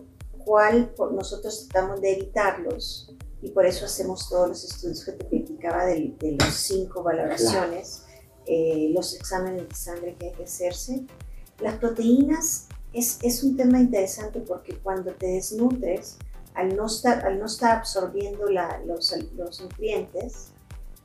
[0.44, 5.87] cual nosotros tratamos de evitarlos y por eso hacemos todos los estudios que te explicaba
[5.87, 8.05] de, de las cinco valoraciones.
[8.51, 11.05] Eh, los exámenes de sangre que hay que hacerse.
[11.61, 16.17] Las proteínas es, es un tema interesante porque cuando te desnutres,
[16.55, 20.53] al no estar, al no estar absorbiendo la, los, los, nutrientes,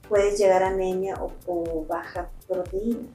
[0.08, 3.10] puedes llegar a anemia o, baja proteína.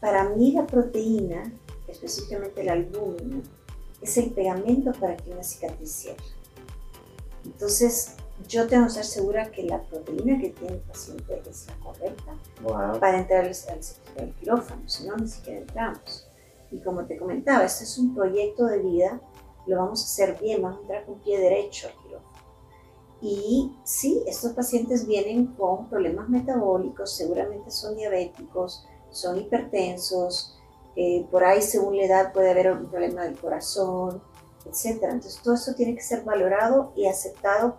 [0.00, 1.52] Para mí la proteína,
[1.86, 3.42] específicamente la albúmina,
[4.02, 6.24] es el pegamento para que una cicatriz cierre.
[7.44, 8.16] Entonces,
[8.48, 12.34] yo tengo que estar segura que la proteína que tiene el paciente es la correcta
[13.00, 13.54] para entrar al,
[14.18, 16.28] al, quirófano, si no, ni siquiera entramos.
[16.70, 19.20] Y como te comentaba, este es un proyecto de vida,
[19.66, 22.36] lo vamos a hacer bien, vamos a entrar con pie derecho al quirófano.
[23.22, 30.58] Y sí, estos pacientes vienen con problemas metabólicos, seguramente son diabéticos, son hipertensos,
[30.94, 34.22] eh, por ahí según la edad puede haber un problema del corazón,
[34.66, 35.02] etc.
[35.04, 37.78] Entonces todo esto tiene que ser valorado y aceptado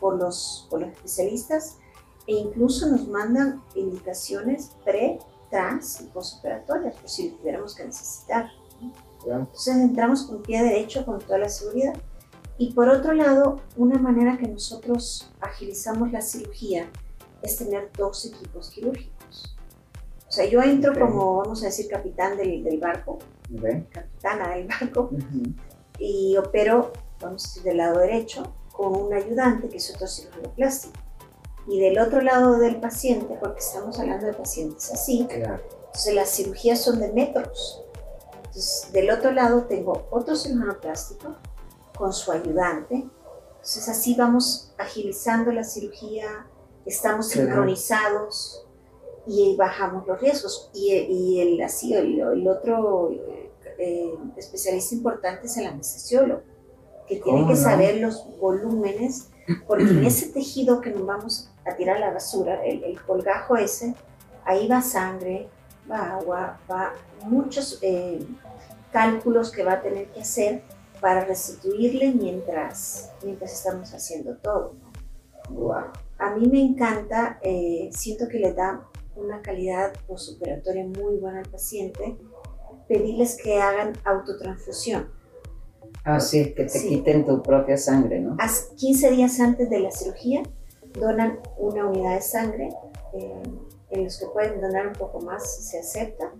[0.00, 1.78] por los, por los especialistas
[2.26, 5.18] e incluso nos mandan indicaciones pre,
[5.50, 8.50] trans y postoperatorias por si tuviéramos que necesitar.
[9.24, 11.94] Entonces entramos con pie derecho con toda la seguridad.
[12.58, 16.90] Y por otro lado, una manera que nosotros agilizamos la cirugía
[17.42, 19.56] es tener dos equipos quirúrgicos.
[20.28, 23.18] O sea, yo entro como, vamos a decir, capitán del, del barco,
[23.90, 25.10] capitana del barco,
[25.98, 30.50] y opero, vamos a decir, del lado derecho, con un ayudante que es otro cirujano
[30.54, 30.98] plástico.
[31.66, 36.80] Y del otro lado del paciente, porque estamos hablando de pacientes así, entonces las cirugías
[36.80, 37.82] son de metros.
[38.36, 41.34] Entonces, del otro lado tengo otro cirujano plástico
[41.96, 42.94] con su ayudante.
[43.56, 46.46] Entonces, así vamos agilizando la cirugía,
[46.84, 48.64] estamos sincronizados
[49.26, 50.70] y bajamos los riesgos.
[50.72, 53.10] Y, y el, así, el, otro
[53.78, 56.42] eh, especialista importante es el anestesiólogo
[57.08, 59.30] que tiene que saber los volúmenes,
[59.66, 63.94] porque en ese tejido que nos vamos a tirar a la basura, el, colgajo ese,
[64.44, 65.48] ahí va sangre,
[65.90, 68.24] va agua, va muchos eh,
[68.92, 70.62] cálculos que va a tener que hacer
[71.00, 74.74] para restituirle mientras, mientras estamos haciendo todo.
[76.18, 81.48] A mí me encanta, eh, siento que le da una calidad postoperatoria muy buena al
[81.48, 82.16] paciente,
[82.88, 85.15] pedirles que hagan autotransfusión.
[86.06, 88.36] Ah, sí, que te quiten tu propia sangre, ¿no?
[88.76, 90.44] 15 días antes de la cirugía
[91.00, 92.70] donan una unidad de sangre,
[93.12, 93.42] eh,
[93.90, 96.32] en los que pueden donar un poco más, se acepta.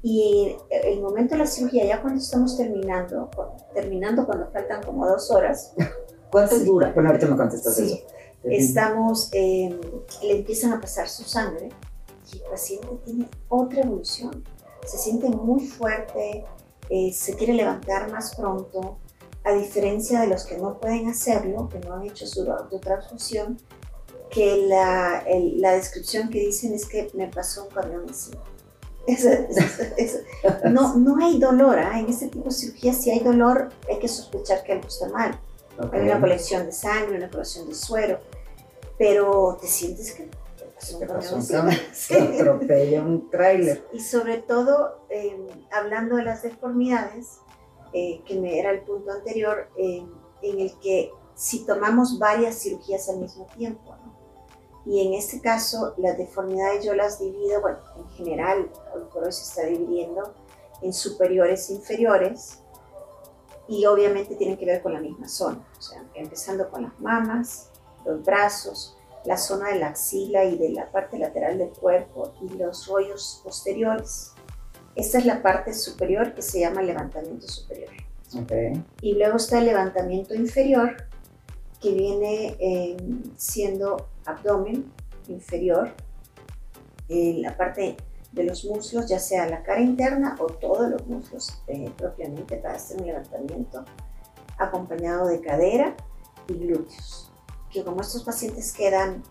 [0.00, 3.30] Y el momento de la cirugía, ya cuando estamos terminando,
[3.72, 5.72] terminando cuando faltan como dos horas.
[6.30, 6.92] ¿Cuánto dura?
[6.92, 7.98] Bueno, ahorita me contestas eso.
[8.44, 9.76] Estamos, eh,
[10.22, 11.70] le empiezan a pasar su sangre
[12.32, 14.44] y el paciente tiene otra evolución.
[14.84, 16.44] Se siente muy fuerte,
[16.90, 18.98] eh, se quiere levantar más pronto,
[19.44, 23.58] a diferencia de los que no pueden hacerlo, que no han hecho su autotransfusión,
[24.30, 25.22] que la,
[25.56, 28.42] la descripción que dicen es que me pasó un camión encima.
[30.70, 32.00] no, no hay dolor, ¿ah?
[32.00, 35.38] en este tipo de cirugía si hay dolor hay que sospechar que algo está mal.
[35.92, 38.18] Hay una colección de sangre, una colección de suero,
[38.96, 40.30] pero te sientes que
[41.92, 43.86] se atropella un tráiler.
[43.92, 47.38] Y sobre todo, em, hablando de las deformidades,
[47.92, 50.10] eh, que me era el punto anterior, em,
[50.42, 53.94] en el que si tomamos varias cirugías al mismo tiempo,
[54.86, 59.32] y en este caso las deformidades yo las divido, bueno, en general, hoy por hoy
[59.32, 60.34] se está dividiendo
[60.82, 62.58] en superiores e inferiores,
[63.66, 67.70] y obviamente tienen que ver con la misma zona, o sea, empezando con las mamas,
[68.04, 68.93] los brazos,
[69.24, 73.40] la zona de la axila y de la parte lateral del cuerpo y los rollos
[73.42, 74.32] posteriores.
[74.94, 77.90] Esta es la parte superior que se llama levantamiento superior.
[79.00, 80.96] Y luego está el levantamiento inferior,
[81.80, 82.96] que viene eh,
[83.36, 84.92] siendo abdomen
[85.28, 85.92] inferior,
[87.08, 87.96] eh, la parte
[88.32, 92.74] de los muslos, ya sea la cara interna o todos los muslos eh, propiamente para
[92.74, 93.84] hacer un levantamiento,
[94.58, 95.94] acompañado de cadera
[96.48, 97.23] y glúteos
[97.74, 99.24] que como estos pacientes quedan,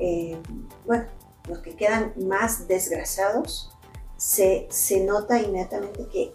[0.00, 0.36] eh,
[0.84, 1.06] bueno,
[1.48, 3.70] los que quedan más desgrasados,
[4.16, 6.34] se, se nota inmediatamente que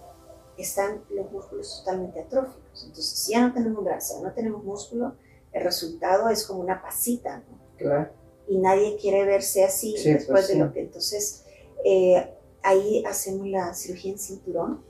[0.57, 2.83] están los músculos totalmente atróficos.
[2.85, 5.15] Entonces, si ya no tenemos grasa, no tenemos músculo,
[5.51, 7.59] el resultado es como una pasita, ¿no?
[7.77, 8.09] Claro.
[8.47, 10.81] Y nadie quiere verse así después pues de lo que.
[10.81, 11.43] Entonces,
[11.83, 14.83] eh, ahí hacemos la cirugía en cinturón,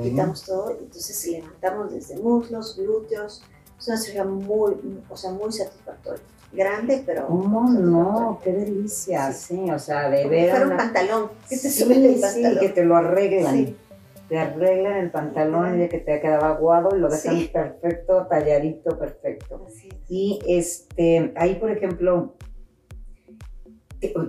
[0.00, 3.42] quitamos todo, entonces levantamos desde muslos, glúteos,
[3.78, 6.22] es una cirugía muy, o sea, muy satisfactoria.
[6.52, 7.26] Grande, pero.
[7.26, 8.40] ¿Cómo no?
[8.42, 10.50] Qué delicia, sí, o sea, de ver.
[10.50, 13.74] Fuera un pantalón, que te sí, Sí, que te lo arreglan.
[14.28, 19.66] Te arreglan el pantalón y que te quedaba aguado y lo dejan perfecto, talladito, perfecto.
[20.08, 22.34] Y este, ahí, por ejemplo,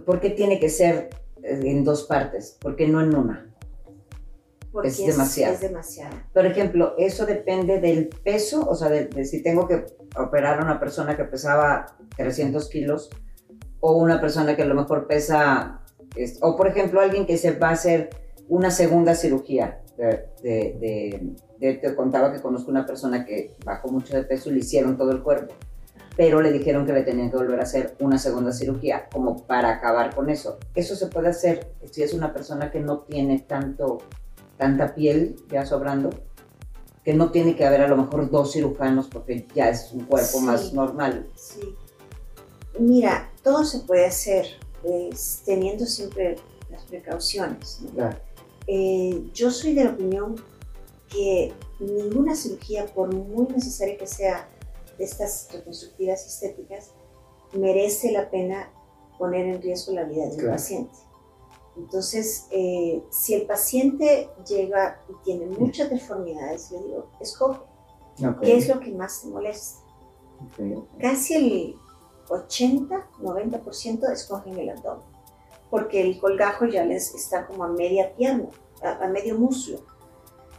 [0.05, 1.09] ¿por qué tiene que ser
[1.41, 2.57] en dos partes?
[2.61, 3.46] ¿Por qué no en una?
[4.83, 5.53] Es, demasiado.
[5.53, 6.15] es demasiado.
[6.33, 9.85] Por ejemplo, eso depende del peso, o sea, de, si tengo que
[10.17, 13.09] operar a una persona que pesaba 300 kilos
[13.79, 15.81] o una persona que a lo mejor pesa,
[16.41, 18.09] o por ejemplo alguien que se va a hacer
[18.47, 19.81] una segunda cirugía.
[19.97, 24.95] De, te contaba que conozco una persona que bajó mucho de peso y le hicieron
[24.95, 25.53] todo el cuerpo,
[26.15, 29.69] pero le dijeron que le tenían que volver a hacer una segunda cirugía como para
[29.69, 30.57] acabar con eso.
[30.75, 33.99] Eso se puede hacer si es una persona que no tiene tanto,
[34.57, 36.09] tanta piel ya sobrando
[37.03, 40.41] que no tiene que haber a lo mejor dos cirujanos porque ya es un cuerpo
[40.41, 41.29] más normal.
[41.35, 41.75] Sí.
[42.79, 44.45] Mira, todo se puede hacer
[45.45, 46.35] teniendo siempre
[46.69, 47.79] las precauciones.
[48.67, 50.35] Eh, yo soy de la opinión
[51.09, 54.49] que ninguna cirugía, por muy necesaria que sea
[54.97, 56.91] de estas reconstructivas estéticas,
[57.53, 58.69] merece la pena
[59.17, 60.93] poner en riesgo la vida del paciente.
[61.77, 67.59] Entonces, eh, si el paciente llega y tiene muchas deformidades, le digo, escoge.
[68.41, 69.83] ¿Qué es lo que más te molesta?
[70.99, 71.75] Casi el
[72.29, 75.03] 80, 90% escogen el abdomen,
[75.69, 78.49] porque el colgajo ya les está como a media pierna,
[78.81, 79.79] a, medio muslo.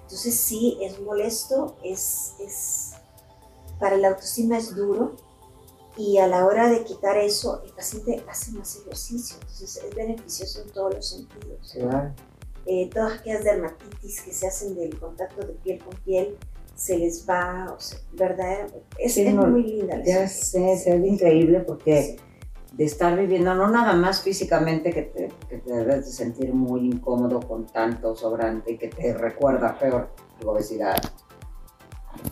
[0.03, 2.93] Entonces sí, es molesto, es, es,
[3.81, 5.17] para la autoestima es duro,
[5.99, 10.63] y a la hora de quitar eso, el paciente hace más ejercicio, entonces es beneficioso
[10.63, 11.77] en todos los sentidos.
[12.67, 16.37] Eh, todas aquellas dermatitis que se hacen del contacto de piel con piel,
[16.77, 18.69] se les va, o sea, ¿verdad?
[18.97, 20.01] Es, muy linda.
[20.05, 22.17] ya sé, es increíble porque
[22.73, 26.87] de estar viviendo, no nada más físicamente, que te, que te debes de sentir muy
[26.87, 30.97] incómodo con tanto sobrante y que te recuerda peor la obesidad.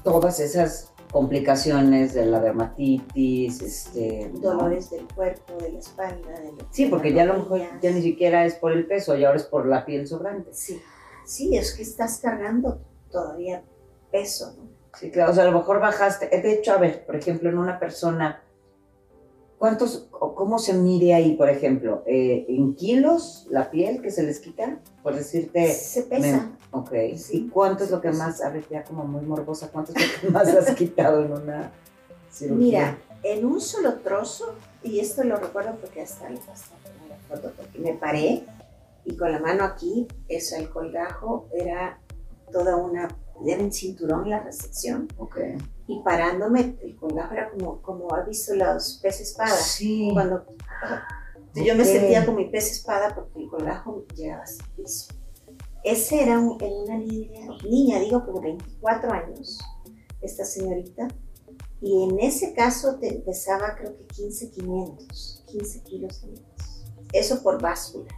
[0.05, 6.41] Todas esas complicaciones de la dermatitis, este, dolores del cuerpo, de la espalda.
[6.41, 9.29] De sí, porque ya a lo mejor ya ni siquiera es por el peso, ya
[9.29, 10.53] ahora es por la piel sobrante.
[10.53, 10.81] Sí,
[11.25, 13.63] sí, es que estás cargando todavía
[14.11, 14.77] peso, ¿no?
[14.99, 17.59] Sí, claro, o sea, a lo mejor bajaste, de hecho, a ver, por ejemplo, en
[17.59, 18.43] una persona
[19.59, 22.03] ¿Cuántos, cómo se mide ahí, por ejemplo?
[22.07, 24.81] Eh, ¿En kilos la piel que se les quita?
[25.03, 25.73] Por decirte.
[25.73, 26.53] Se pesa.
[26.73, 26.93] ok.
[27.31, 30.21] ¿Y cuánto es lo que más, a ver, ya como muy morbosa, cuánto es lo
[30.21, 31.73] que más has quitado en una
[32.31, 32.57] cirugía?
[32.57, 36.77] Mira, en un solo trozo, y esto lo recuerdo porque hasta, hasta
[37.09, 38.45] la foto, porque me paré
[39.05, 41.99] y con la mano aquí, eso, el colgajo, era
[42.53, 43.09] toda una
[43.45, 45.09] era en cinturón la recepción.
[45.19, 45.57] Okay.
[45.89, 49.55] Y parándome, el colgajo era como, como has visto los peces espada.
[49.55, 50.11] Sí.
[50.13, 50.45] Cuando
[51.55, 55.15] yo me sentía con mi pez espada porque el colgajo llegaba hasta el piso.
[55.85, 59.59] Ese era un, una niña, niña, digo, como 24 años,
[60.21, 61.09] esta señorita.
[61.81, 66.45] Y en ese caso te pesaba creo que 15 500, 15 kilos 500.
[67.13, 68.13] Eso por báscula.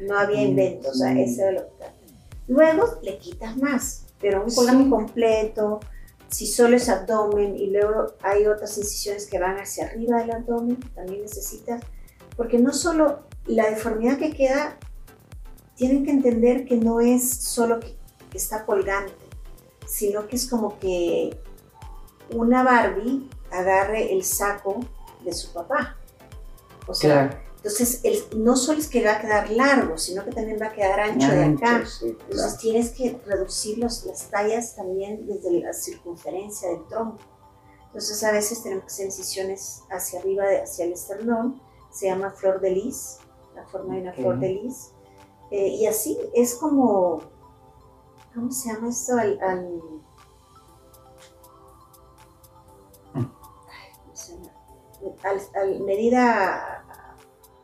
[0.00, 1.84] No había inventos, o sea, ese era lo que...
[2.48, 5.80] Luego le quitas más pero un colgajo completo,
[6.28, 10.78] si solo es abdomen y luego hay otras incisiones que van hacia arriba del abdomen,
[10.94, 11.82] también necesitas,
[12.36, 14.78] porque no solo la deformidad que queda,
[15.74, 17.96] tienen que entender que no es solo que,
[18.34, 19.14] está colgante,
[19.86, 21.40] sino que es como que
[22.30, 24.80] una Barbie agarre el saco
[25.24, 25.96] de su papá.
[26.86, 28.02] O sea, entonces,
[28.36, 31.26] no solo es que va a quedar largo, sino que también va a quedar ancho
[31.26, 31.82] de acá.
[32.02, 37.18] Entonces, tienes que reducir las tallas también desde la circunferencia del tronco.
[37.86, 41.60] Entonces, a veces tenemos que hacer incisiones hacia arriba, hacia el esternón.
[41.90, 43.18] Se llama flor de lis,
[43.56, 44.92] la forma de una flor de lis.
[45.50, 47.22] Eh, y así es como,
[48.34, 49.16] ¿cómo se llama esto?
[49.16, 49.82] Al, al,
[53.14, 53.26] mm.
[55.24, 56.77] al, al medida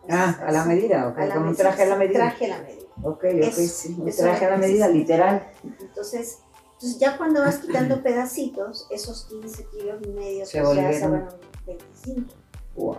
[0.09, 1.33] Ah, a la medida, ok.
[1.33, 2.19] Como un traje a la medida.
[2.21, 2.85] Traje a la medida.
[3.03, 3.97] Ok, ok, sí.
[3.99, 5.51] Un traje a la medida, literal.
[5.81, 6.39] Entonces,
[6.75, 11.29] entonces, ya cuando vas quitando pedacitos, esos 15 kilos y medio se, pues van
[11.67, 12.35] 25.
[12.77, 12.99] Wow.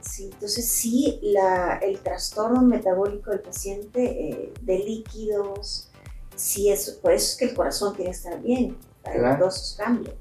[0.00, 5.90] Sí, entonces sí, la, el trastorno metabólico del paciente eh, de líquidos,
[6.36, 9.76] sí es, por eso es que el corazón tiene que estar bien, para todos esos
[9.76, 10.14] cambios.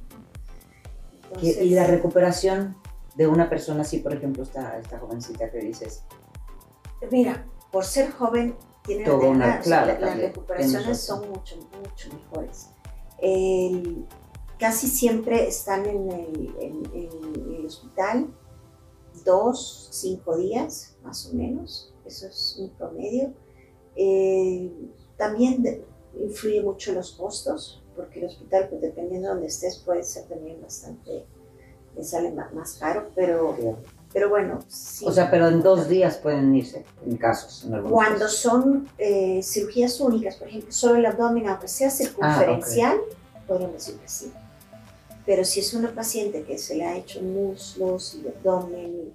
[1.40, 2.76] y la recuperación
[3.16, 6.02] de una persona así, por ejemplo, esta, esta jovencita que dices,
[7.12, 12.70] Mira, por ser joven, tiene una, las recuperaciones son mucho, mucho mejores.
[14.60, 18.28] casi siempre están en el, hospital
[19.24, 21.94] dos, cinco días, más o menos.
[22.06, 23.34] Eso es un promedio.
[23.96, 24.72] Eh,
[25.18, 25.84] también
[26.20, 30.62] influye mucho los costos, porque el hospital, pues dependiendo de donde estés, puede ser también
[30.62, 31.26] bastante,
[31.96, 33.56] le sale más, caro, pero
[34.16, 35.04] pero bueno, sí.
[35.06, 37.66] O sea, pero en dos días pueden irse, en casos.
[37.66, 43.40] En Cuando son eh, cirugías únicas, por ejemplo, solo el abdomen, aunque sea circunferencial, ah,
[43.46, 44.32] podemos decir que sí.
[45.26, 49.14] Pero si es una paciente que se le ha hecho muslos y abdomen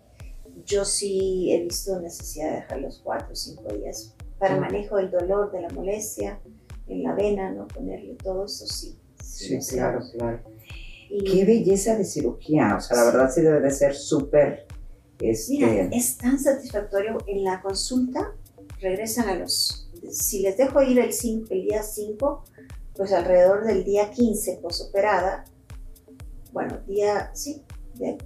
[0.66, 5.10] yo sí he visto necesidad de dejar los cuatro o cinco días para manejo del
[5.10, 6.40] dolor, de la molestia
[6.88, 7.66] en la vena, ¿no?
[7.68, 8.98] Ponerle todo eso, sí.
[9.22, 10.40] Sí, claro, claro.
[11.08, 14.66] Qué belleza de cirugía, o sea, la verdad sí debe de ser súper...
[15.20, 15.52] Este...
[15.52, 18.34] Mira, es tan satisfactorio en la consulta,
[18.80, 19.90] regresan a los...
[20.10, 21.10] Si les dejo ir el,
[21.50, 22.44] el día 5,
[22.94, 25.44] pues alrededor del día 15 posoperada,
[26.52, 27.64] bueno, día, sí,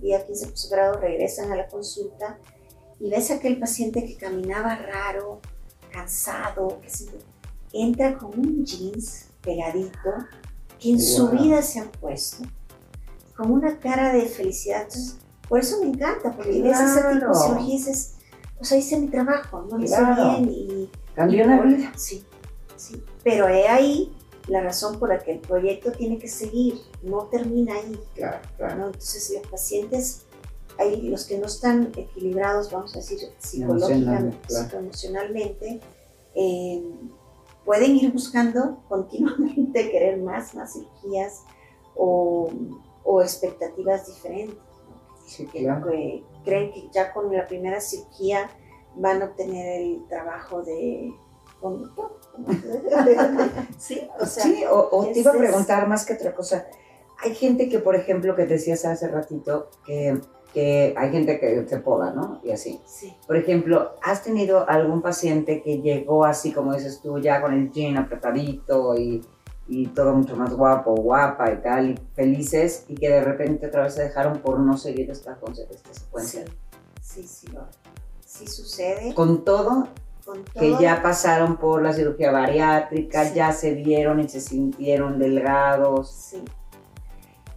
[0.00, 2.38] día 15 posoperado regresan a la consulta
[3.00, 5.40] y ves a aquel paciente que caminaba raro,
[5.92, 6.88] cansado, que
[7.72, 10.10] entra con un jeans pegadito
[10.78, 12.44] que en su vida se han puesto,
[13.36, 14.82] con una cara de felicidad.
[14.82, 15.18] Entonces,
[15.48, 18.14] por eso me encanta, porque ves ese tipo de cirugía y dices,
[18.58, 20.90] pues ahí hice mi trabajo, no lo hice bien y...
[21.14, 21.92] Cambió la vida.
[21.96, 22.24] Sí,
[22.76, 23.02] sí.
[23.22, 24.12] Pero he ahí
[24.48, 27.98] la razón por la que el proyecto tiene que seguir, no termina ahí.
[28.14, 28.86] Claro, claro.
[28.86, 30.22] Entonces los pacientes,
[30.78, 34.38] hay los que no están equilibrados, vamos a decir, psicológicamente,
[34.72, 35.80] emocionalmente,
[36.34, 36.82] eh,
[37.64, 41.42] pueden ir buscando continuamente querer más, más cirugías
[41.94, 42.50] o,
[43.04, 44.63] o expectativas diferentes.
[45.26, 45.90] Sí, claro.
[45.90, 48.50] que creen que ya con la primera cirugía
[48.96, 51.12] van a obtener el trabajo de
[51.60, 52.20] conductor
[53.78, 56.66] sí, o, sea, o, te iba a preguntar más que otra cosa.
[57.22, 60.20] Hay gente que, por ejemplo, que decías hace ratito, que,
[60.52, 62.40] que hay gente que se poda, ¿no?
[62.42, 62.80] Y así.
[62.86, 63.14] Sí.
[63.26, 67.70] Por ejemplo, ¿has tenido algún paciente que llegó así, como dices tú, ya con el
[67.70, 69.22] jean apretadito y,
[69.66, 73.84] y todo mucho más guapo, guapa y tal, y felices, y que de repente otra
[73.84, 75.38] vez se dejaron por no seguir esta,
[75.70, 76.44] esta secuencia?
[77.00, 77.56] Sí, sí, sí,
[78.24, 79.14] sí sucede.
[79.14, 79.88] Con todo,
[80.58, 86.10] que ya pasaron por la cirugía bariátrica, ya se vieron y se sintieron delgados.
[86.10, 86.42] Sí.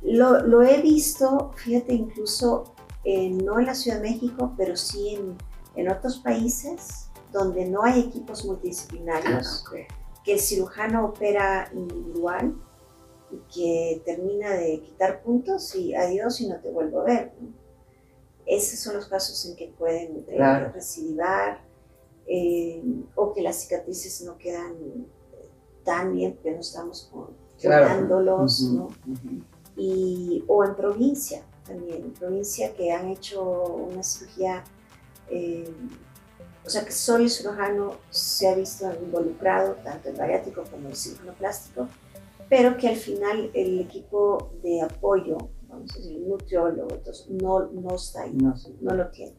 [0.01, 5.15] Lo, lo he visto, fíjate, incluso eh, no en la Ciudad de México, pero sí
[5.15, 5.35] en,
[5.75, 9.93] en otros países donde no hay equipos multidisciplinarios, ah,
[10.27, 12.53] que el cirujano opera individual
[13.31, 17.31] y que termina de quitar puntos y adiós y no te vuelvo a ver.
[18.45, 20.73] Esos son los casos en que pueden eh, claro.
[20.73, 21.61] recidivar
[22.27, 22.83] eh,
[23.15, 24.75] o que las cicatrices no quedan
[25.85, 27.09] tan bien que no estamos
[27.61, 28.89] cuidándolos, ¿no?
[29.77, 34.65] y, o en provincia también, en provincia que han hecho una cirugía,
[35.29, 35.73] eh,
[36.67, 40.95] o sea que solo el cirujano se ha visto involucrado, tanto el bariátrico como el
[40.95, 41.87] cirujano plástico,
[42.47, 45.37] pero que al final el equipo de apoyo,
[45.67, 49.35] vamos a decir, el nutriólogo, no, no está ahí, no, no lo tiene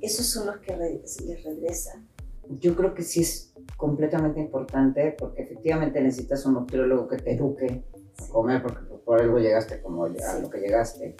[0.00, 2.08] esos son los que les regresan.
[2.48, 7.84] Yo creo que sí es completamente importante porque efectivamente necesitas un nutriólogo que te eduque
[8.18, 11.16] a comer porque por algo llegaste como a lo que llegaste.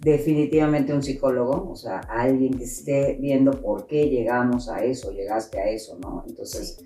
[0.00, 5.60] Definitivamente un psicólogo, o sea, alguien que esté viendo por qué llegamos a eso, llegaste
[5.60, 6.24] a eso, ¿no?
[6.26, 6.84] Entonces,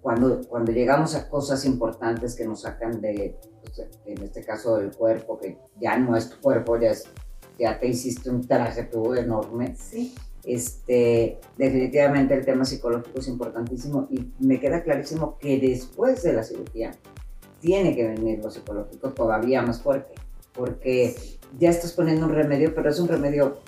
[0.00, 4.92] cuando, cuando llegamos a cosas importantes que nos sacan de, pues, en este caso del
[4.92, 6.92] cuerpo, que ya no es tu cuerpo, ya,
[7.58, 9.76] ya te hiciste un traje tú enorme.
[9.76, 16.34] Sí este, definitivamente el tema psicológico es importantísimo y me queda clarísimo que después de
[16.34, 16.92] la cirugía
[17.60, 20.12] tiene que venir lo psicológico todavía más fuerte,
[20.52, 21.14] porque
[21.58, 23.58] ya estás poniendo un remedio, pero es un remedio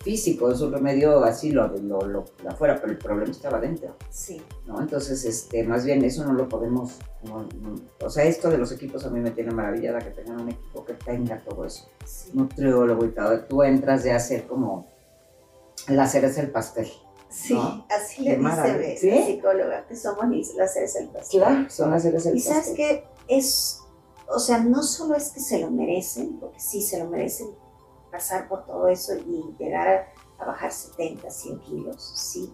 [0.00, 3.96] físico, es un remedio así, lo, lo, lo, afuera, pero el problema estaba dentro.
[4.10, 4.40] Sí.
[4.66, 4.80] ¿no?
[4.80, 6.98] Entonces, este, más bien eso no lo podemos,
[8.02, 10.84] o sea, esto de los equipos a mí me tiene maravillada que tengan un equipo
[10.84, 12.30] que tenga todo eso, sí.
[12.32, 14.86] nutriólogo y todo, tú entras de hacer como
[15.88, 16.88] la cereza el pastel.
[17.30, 17.58] Sí,
[17.90, 20.24] así le dice la psicóloga, que somos
[20.56, 21.40] la cereza del pastel.
[21.40, 22.52] Claro, son las cereza del pastel.
[22.52, 23.80] Y sabes que es,
[24.28, 27.48] o sea, no solo es que se lo merecen, porque sí se lo merecen
[28.10, 29.88] pasar por todo eso y llegar
[30.38, 32.52] a, bajar 70, 100 kilos, sí,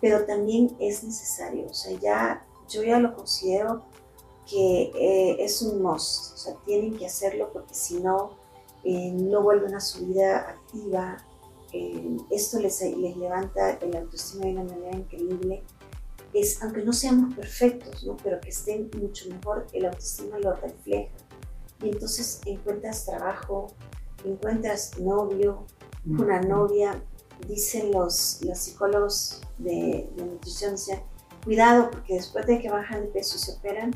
[0.00, 3.84] pero también es necesario, o sea, ya, yo ya lo considero
[4.46, 8.32] que eh, es un must, o sea, tienen que hacerlo porque si no,
[8.82, 11.16] eh, no vuelven a su vida activa,
[11.72, 15.64] eh, esto les, les levanta el autoestima de una manera increíble.
[16.34, 18.16] Es, aunque no seamos perfectos, ¿no?
[18.22, 21.12] pero que estén mucho mejor, el autoestima lo refleja.
[21.82, 23.68] Y entonces encuentras trabajo,
[24.24, 25.64] encuentras novio,
[26.06, 27.02] una novia,
[27.48, 30.74] dicen los, los psicólogos de, de nutrición,
[31.44, 33.92] cuidado porque después de que bajan de peso y se operan,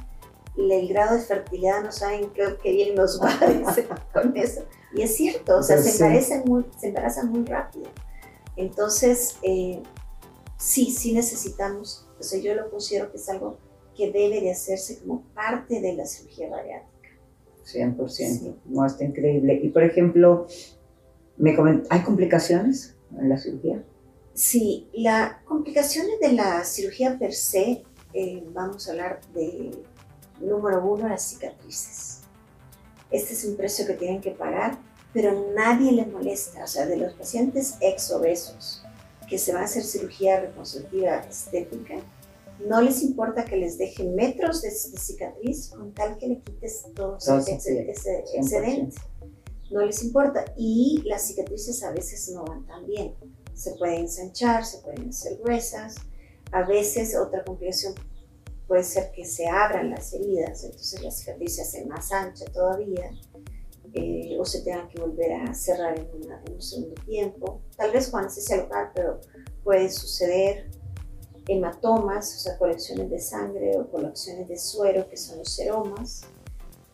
[0.56, 3.30] el grado de fertilidad no saben qué, bien nos va
[4.12, 4.62] con eso.
[4.94, 7.88] Y es cierto, o sea, se, embarazan muy, se embarazan muy rápido.
[8.56, 9.82] Entonces, eh,
[10.56, 13.58] sí, sí necesitamos, sea, yo lo considero que es algo
[13.96, 17.08] que debe de hacerse como parte de la cirugía bariátrica.
[17.66, 19.60] 100%, no, está increíble.
[19.62, 20.46] Y por ejemplo,
[21.36, 21.56] me
[21.90, 23.82] ¿hay complicaciones en la cirugía.
[24.34, 27.82] Sí, las complicaciones de la cirugía per se,
[28.14, 29.70] eh, vamos a hablar de
[30.40, 32.20] número uno, las cicatrices.
[33.10, 34.78] Este es un precio que tienen que pagar,
[35.12, 36.64] pero nadie les molesta.
[36.64, 38.84] O sea, de los pacientes ex obesos
[39.28, 41.96] que se van a hacer cirugía reconstructiva estética,
[42.66, 47.16] no les importa que les dejen metros de, cicatriz con tal que le quites todo
[47.16, 48.96] ese, ese excedente.
[49.70, 50.44] No les importa.
[50.56, 53.14] Y las cicatrices a veces no van tan bien.
[53.54, 55.96] Se pueden ensanchar, se pueden hacer gruesas.
[56.50, 57.94] A veces otra complicación
[58.66, 63.10] puede ser que se abran las heridas, entonces la cicatriz se hace más ancha todavía.
[63.94, 68.08] Eh, o se tengan que volver a cerrar en, en, un segundo tiempo, tal vez
[68.08, 69.20] con anestesia local, pero
[69.64, 70.70] puede suceder
[71.48, 76.22] hematomas, o sea, colecciones de sangre o colecciones de suero, que son los seromas.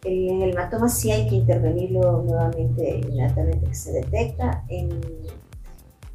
[0.05, 4.65] En el hematoma sí hay que intervenirlo nuevamente inmediatamente que se detecta.
[4.69, 5.01] En,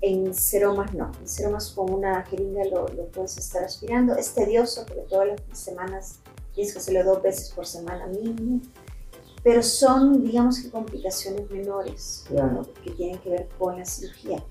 [0.02, 1.12] en seromas no.
[1.20, 4.16] En seromas con una jeringa lo, lo, puedes estar aspirando.
[4.16, 6.20] Es tedioso porque todas las semanas
[6.54, 8.62] tienes que hacerlo dos veces por semana mínimo.
[9.44, 12.26] Pero son, digamos que complicaciones menores
[12.84, 14.44] que tienen que ver con la cirugía.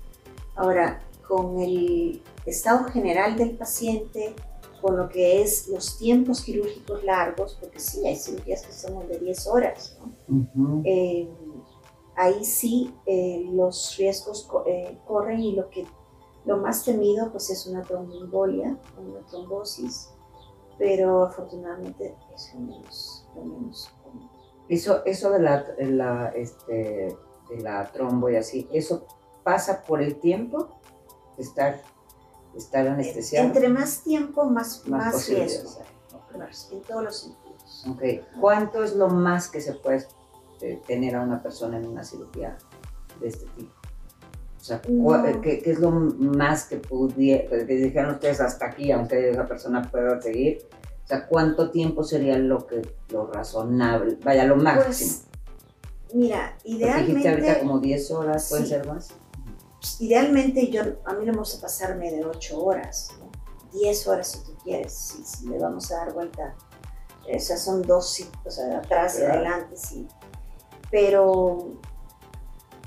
[0.55, 4.33] Ahora, con el estado general del paciente,
[4.81, 9.19] con lo que es los tiempos quirúrgicos largos, porque sí, hay cirugías que son de
[9.19, 9.97] 10 horas,
[10.85, 11.29] eh,
[12.15, 15.85] ahí sí eh, los riesgos eh, corren y lo que
[16.45, 20.09] lo más temido pues es una tromboembolia, una trombosis,
[20.77, 23.71] pero afortunadamente es lo menos, común.
[24.69, 27.17] Eso, eso de la, la, este,
[27.49, 29.07] de la trombo y así, ¿eso
[29.43, 30.79] pasa por el tiempo?
[31.39, 31.81] estar,
[32.55, 33.47] estar anestesiado.
[33.47, 35.69] Entre más tiempo, más, más, riesgo.
[36.71, 37.85] En todos los sentidos.
[37.95, 38.25] Okay.
[38.39, 40.05] ¿Cuánto es lo más que se puede
[40.61, 42.57] eh, tener a una persona en una cirugía
[43.19, 43.73] de este tipo?
[44.59, 49.29] O sea, eh, ¿qué, es lo más que pudiera, que dijeron ustedes hasta aquí, aunque
[49.31, 50.67] esa persona pueda seguir?
[51.09, 54.19] Sea, ¿cuánto tiempo sería lo que lo razonable?
[54.23, 54.85] Vaya, lo máximo.
[54.85, 55.23] Pues,
[56.13, 57.07] mira, idealmente...
[57.07, 59.09] Dijiste ahorita como 10 horas, ¿pueden ser más?
[59.99, 63.09] Idealmente yo, a mí no me gusta pasarme de 8 horas,
[63.73, 66.53] 10 horas si tú quieres, si, le vamos a dar vuelta.
[67.23, 70.07] O sea, son dos, o sea, atrás y adelante, sí.
[70.91, 71.79] Pero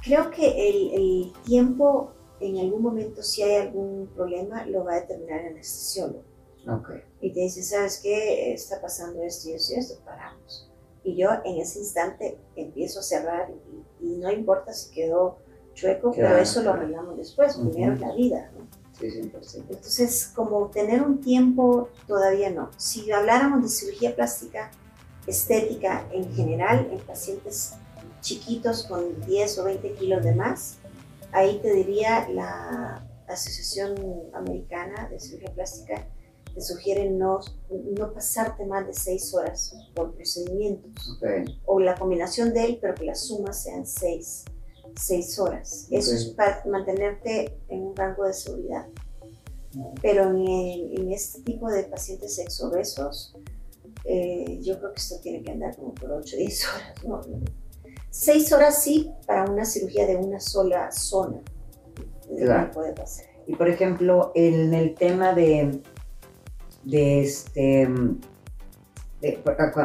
[0.00, 5.00] creo que el, el, tiempo, en algún momento, si hay algún problema, lo va a
[5.00, 6.22] determinar el anestesiólogo.
[6.68, 7.02] Okay.
[7.22, 8.52] Y te dice, ¿sabes qué?
[8.52, 10.70] Está pasando esto y esto y esto, paramos.
[11.04, 15.38] Y yo en ese instante empiezo a cerrar y, y no importa si quedó
[15.74, 18.50] chueco, pero eso lo arreglamos después, primero la vida.
[18.54, 18.66] ¿no?
[18.98, 19.64] Sí, 100%.
[19.70, 22.70] Entonces, como tener un tiempo, todavía no.
[22.76, 24.70] Si habláramos de cirugía plástica
[25.26, 27.74] estética en general, en pacientes
[28.20, 30.78] chiquitos con 10 o 20 kilos de más,
[31.32, 33.94] ahí te diría la Asociación
[34.34, 36.06] Americana de Cirugía Plástica,
[36.54, 37.40] te sugiere no,
[37.98, 41.18] no pasarte más de 6 horas por procedimientos.
[41.66, 44.44] O la combinación de él, pero que las sumas sean 6
[44.96, 45.86] seis horas.
[45.90, 48.86] Eso es para mantenerte en un rango de seguridad.
[50.02, 53.34] Pero en, este tipo de pacientes exobesos,
[54.04, 57.04] eh, yo creo que esto tiene que andar como por 8 o 10 horas.
[57.04, 57.20] ¿no?
[58.10, 61.40] 6 horas sí para una cirugía de una sola zona.
[62.36, 62.70] Claro.
[62.72, 63.26] Puede pasar.
[63.46, 65.80] Y por ejemplo, en el tema de,
[66.84, 67.88] de este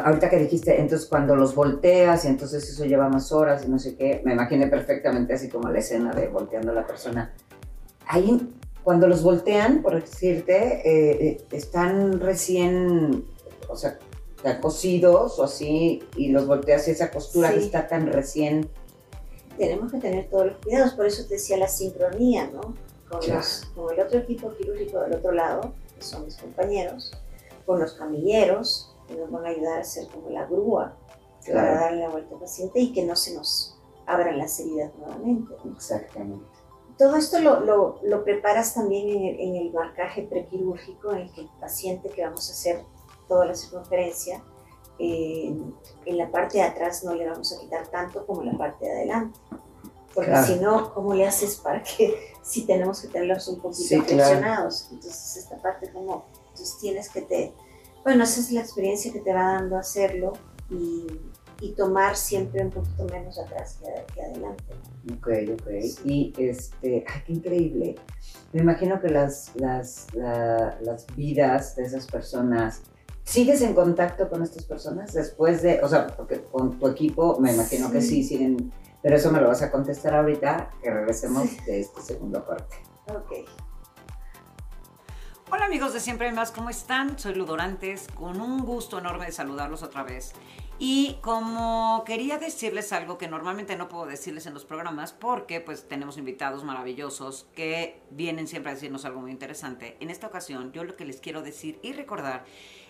[0.04, 3.78] ahorita que dijiste, entonces cuando los volteas y entonces eso lleva más horas y no
[3.78, 7.32] sé qué, me imaginé perfectamente así como la escena de volteando a la persona.
[8.06, 13.24] Ahí, cuando los voltean, por decirte, eh, eh, están recién,
[13.68, 13.98] o sea,
[14.60, 18.68] cocidos o así, y los volteas y esa costura que está tan recién.
[19.56, 22.74] Tenemos que tener todos los cuidados, por eso te decía la sincronía, ¿no?
[23.08, 23.20] Con,
[23.74, 27.12] con el otro equipo quirúrgico del otro lado, que son mis compañeros,
[27.66, 30.96] con los camilleros, que nos van a ayudar a hacer como la grúa
[31.46, 35.54] para darle la vuelta al paciente y que no se nos abran las heridas nuevamente.
[35.74, 36.46] Exactamente.
[36.96, 41.32] Todo esto lo, lo, lo preparas también en el, en el, marcaje prequirúrgico, en el
[41.32, 42.84] que el paciente que vamos a hacer
[43.28, 44.42] toda la circunferencia,
[44.98, 45.56] eh,
[46.06, 48.84] en la parte de atrás no le vamos a quitar tanto como en la parte
[48.84, 49.38] de adelante.
[50.14, 54.00] Porque si no, ¿cómo le haces para que si tenemos que tenerlos un poquito sí,
[54.00, 54.88] flexionados?
[54.90, 57.54] Entonces, esta parte, como, entonces tienes que te
[58.08, 60.32] bueno, esa es la experiencia que te va dando hacerlo
[60.70, 61.06] y,
[61.60, 63.78] y tomar siempre un poquito menos atrás
[64.14, 64.64] que, adelante.
[65.12, 65.68] Ok, ok.
[66.04, 67.94] Y este, ay, qué increíble.
[68.52, 72.82] Me imagino que las, las, las vidas de esas personas,
[73.24, 77.52] ¿sigues en contacto con estas personas después de, o sea, porque con tu equipo me
[77.52, 81.80] imagino que sí, siguen Pero eso me lo vas a contestar ahorita que regresemos de
[81.80, 82.76] este segundo corte.
[83.06, 83.48] Ok.
[85.50, 87.18] Hola amigos de Siempre hay más, ¿cómo están?
[87.18, 90.34] Soy Ludorantes, con un gusto enorme de saludarlos otra vez.
[90.78, 95.88] Y como quería decirles algo que normalmente no puedo decirles en los programas, porque pues
[95.88, 100.84] tenemos invitados maravillosos que vienen siempre a decirnos algo muy interesante, en esta ocasión yo
[100.84, 102.44] lo que les quiero decir y recordar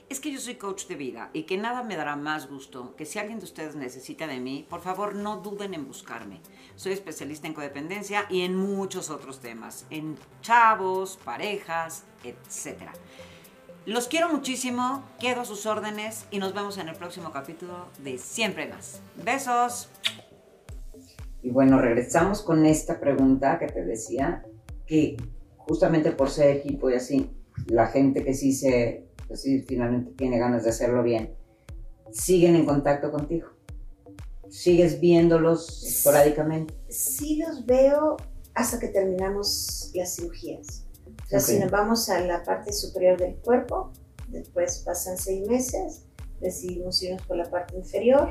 [0.09, 3.05] es que yo soy coach de vida y que nada me dará más gusto que
[3.05, 6.41] si alguien de ustedes necesita de mí, por favor no duden en buscarme.
[6.77, 12.91] Soy especialista en codependencia y en muchos otros temas, en chavos, parejas, etc.
[13.85, 18.19] Los quiero muchísimo, quedo a sus órdenes y nos vemos en el próximo capítulo de
[18.19, 19.03] Siempre Más.
[19.23, 19.89] Besos.
[21.43, 24.45] Y bueno, regresamos con esta pregunta que te decía,
[24.87, 25.17] que
[25.57, 27.31] justamente por ser equipo y así,
[27.67, 31.35] la gente que sí se pues sí, finalmente tiene ganas de hacerlo bien,
[32.11, 33.49] siguen en contacto contigo.
[34.49, 36.75] ¿Sigues viéndolos esporádicamente?
[36.89, 38.17] Sí los veo
[38.55, 40.87] hasta que terminamos las cirugías.
[41.27, 43.93] O sea, si nos vamos a la parte superior del cuerpo,
[44.29, 46.07] después pasan seis meses,
[46.41, 48.31] decidimos irnos por la parte inferior,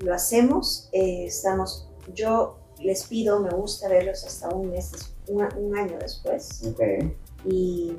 [0.00, 4.90] lo hacemos, eh, estamos, yo les pido, me gusta verlos hasta un mes,
[5.28, 6.62] un, un año después.
[6.66, 7.16] Okay.
[7.44, 7.96] Y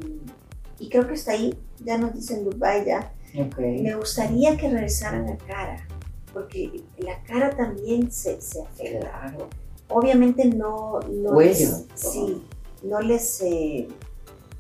[0.82, 3.14] y creo que está ahí, ya nos dicen goodbye ya.
[3.58, 5.88] Me gustaría que regresaran a cara,
[6.34, 9.36] porque la cara también se, se afecta.
[9.88, 12.44] Obviamente no, no les, sí,
[12.84, 13.88] no les, eh,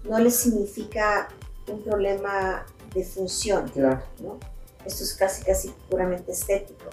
[0.07, 1.29] no les significa
[1.67, 3.67] un problema de función.
[3.69, 4.01] Claro.
[4.21, 4.39] ¿no?
[4.85, 6.89] Esto es casi, casi puramente estético.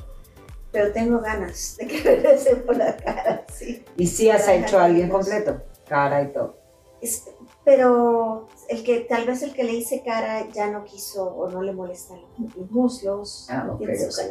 [0.71, 3.85] Pero tengo ganas de que regresen por la cara, sí.
[3.97, 5.63] ¿Y si has hecho a alguien completo?
[5.89, 6.59] Cara y todo.
[7.01, 7.25] Es,
[7.69, 11.61] pero el que tal vez el que le hice cara ya no quiso o no
[11.61, 12.19] le molestan
[12.57, 13.47] los muslos.
[13.51, 13.77] Ah,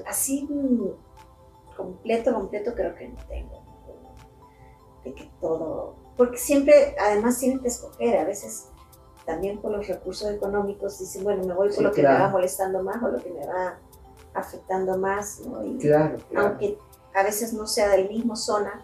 [0.07, 3.61] así mm, completo, completo creo que no tengo.
[5.03, 8.69] De que todo, porque siempre además tienen que escoger, a veces
[9.23, 12.81] también por los recursos económicos dicen, bueno, me voy por lo que me va molestando
[12.81, 13.77] más o lo que me va
[14.33, 15.59] afectando más, ¿no?
[15.77, 16.79] claro, Aunque
[17.13, 18.83] a veces no sea del mismo zona,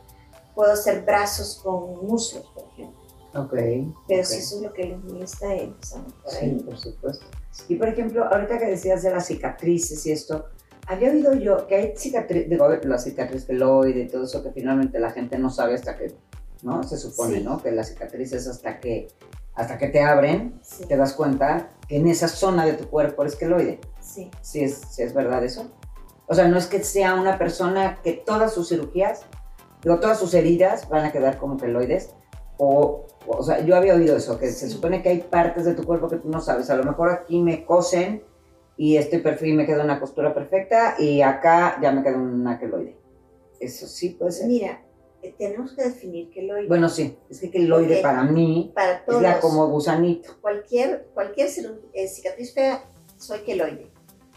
[0.53, 3.02] puedo hacer brazos con muslos, por ejemplo.
[3.35, 3.53] Ok.
[4.07, 7.25] Pero si eso es lo que les molesta a ellos, por Sí, por supuesto.
[7.67, 10.45] Y por ejemplo, ahorita que decías de las cicatrices y esto,
[10.87, 14.99] había oído yo que hay cicatrices, digo, la cicatriz queloide y todo eso que finalmente
[14.99, 16.13] la gente no sabe hasta que,
[16.61, 16.83] ¿no?
[16.83, 17.61] Se supone, ¿no?
[17.61, 19.07] Que la cicatriz es hasta que,
[19.55, 23.35] hasta que te abren, te das cuenta que en esa zona de tu cuerpo es
[23.35, 23.79] queloide.
[24.01, 24.29] Sí.
[24.41, 25.71] Sí es, sí es verdad eso.
[26.27, 29.21] O sea, no es que sea una persona que todas sus cirugías,
[29.81, 32.11] digo, todas sus heridas van a quedar como queloides,
[32.57, 35.83] o o sea, yo había oído eso, que se supone que hay partes de tu
[35.83, 36.69] cuerpo que tú no sabes.
[36.69, 38.23] A lo mejor aquí me cosen
[38.75, 42.97] y este perfil me queda una costura perfecta y acá ya me queda un aqueloide.
[43.59, 44.47] Eso sí puede ser.
[44.47, 44.83] Mira,
[45.21, 46.67] eh, tenemos que definir queloide.
[46.67, 50.35] Bueno, sí, es que queloide para mí para es la como gusanito.
[50.41, 51.49] Cualquier, cualquier
[51.93, 52.83] eh, cicatriz fea,
[53.17, 53.89] soy queloide.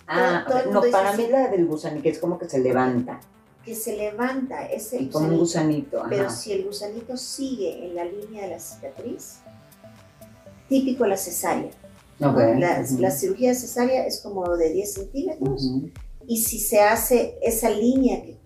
[0.07, 3.19] Ah, no, para mí la del gusanito es como que se levanta
[3.67, 6.05] que se levanta, es el como un gusanito.
[6.09, 9.41] Pero si el gusanito sigue en la línea de la cicatriz,
[10.69, 11.73] típico la cesárea.
[12.21, 15.71] la, cirugía cesárea es como de 10 centímetros
[16.29, 18.39] y si se hace esa línea que,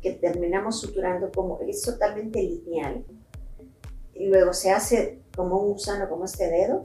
[0.00, 3.04] que, terminamos suturando como es totalmente lineal
[4.14, 6.80] y luego se hace como un gusano como este dedo,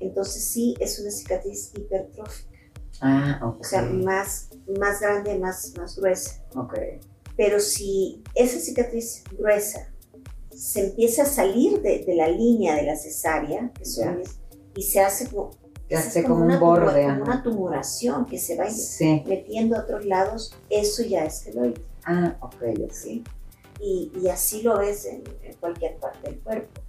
[0.00, 2.56] entonces sí es una cicatriz hipertrófica.
[3.02, 3.60] Ah, okay.
[3.60, 6.42] O sea, más, más grande, más, más gruesa.
[6.54, 7.00] Okay.
[7.36, 9.92] Pero si esa cicatriz gruesa
[10.50, 14.22] se empieza a salir de, de la línea de la cesárea, que son,
[14.74, 15.50] y se hace como,
[15.94, 17.04] hace como, un borde.
[17.04, 18.66] como una tumoración que se va
[19.26, 21.80] metiendo a otros lados, eso ya es queloide.
[22.04, 22.90] Ah, ok.
[22.90, 23.22] ¿sí?
[23.80, 26.80] Y, y, así lo ves en, en cualquier parte del cuerpo.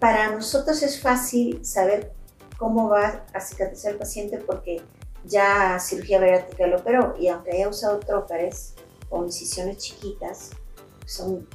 [0.00, 2.12] Para nosotros es fácil saber
[2.58, 4.82] cómo va a cicatrizar el paciente porque
[5.24, 8.74] ya cirugía bariátrica lo operó y aunque haya usado trócares
[9.10, 10.50] o incisiones chiquitas,
[11.06, 11.46] son,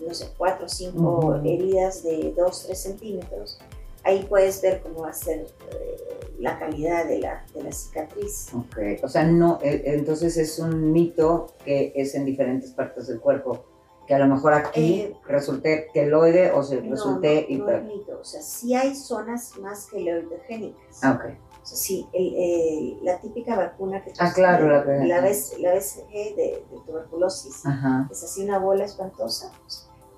[0.00, 3.60] no sé, 4 o 5 heridas de 2, 3 centímetros,
[4.04, 8.48] ahí puedes ver cómo va a ser eh, la calidad de la, de la cicatriz.
[8.54, 13.20] Ok, o sea, no, eh, entonces es un mito que es en diferentes partes del
[13.20, 13.64] cuerpo.
[14.06, 17.84] Que a lo mejor aquí eh, resulte queloide o se resulte no, no, no es
[17.84, 18.18] mito.
[18.20, 20.98] O sea, sí hay zonas más queloidogénicas.
[21.02, 21.20] Ah,
[21.62, 27.62] sí, el, la típica vacuna que ah, claro, la, la, la BCG de, tuberculosis,
[28.10, 29.52] es así una bola espantosa.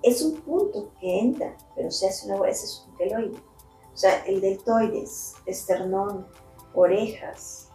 [0.02, 3.38] es un punto que entra, pero se hace una bola, ese es un queloide.
[3.92, 6.26] O sea, el deltoides, esternón,
[6.74, 7.68] orejas,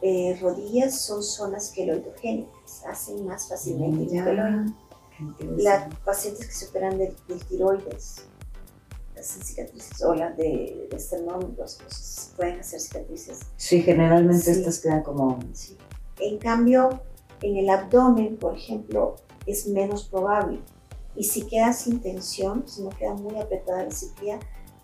[0.00, 4.72] eh, rodillas son zonas queloidogénicas, hacen más fácilmente el queloide.
[5.58, 7.14] Las pacientes que se operan del,
[7.48, 8.26] tiroides
[9.22, 11.56] hacen cicatrices o las de, de esternón,
[12.36, 13.40] pueden hacer cicatrices.
[13.56, 15.38] Sí, generalmente estas quedan como...
[15.52, 15.76] Sí.
[16.18, 17.02] En cambio,
[17.40, 19.16] en el abdomen, por ejemplo,
[19.46, 20.60] es menos probable.
[21.16, 24.38] Y si queda sin tensión, si no queda muy apretada la cirugía,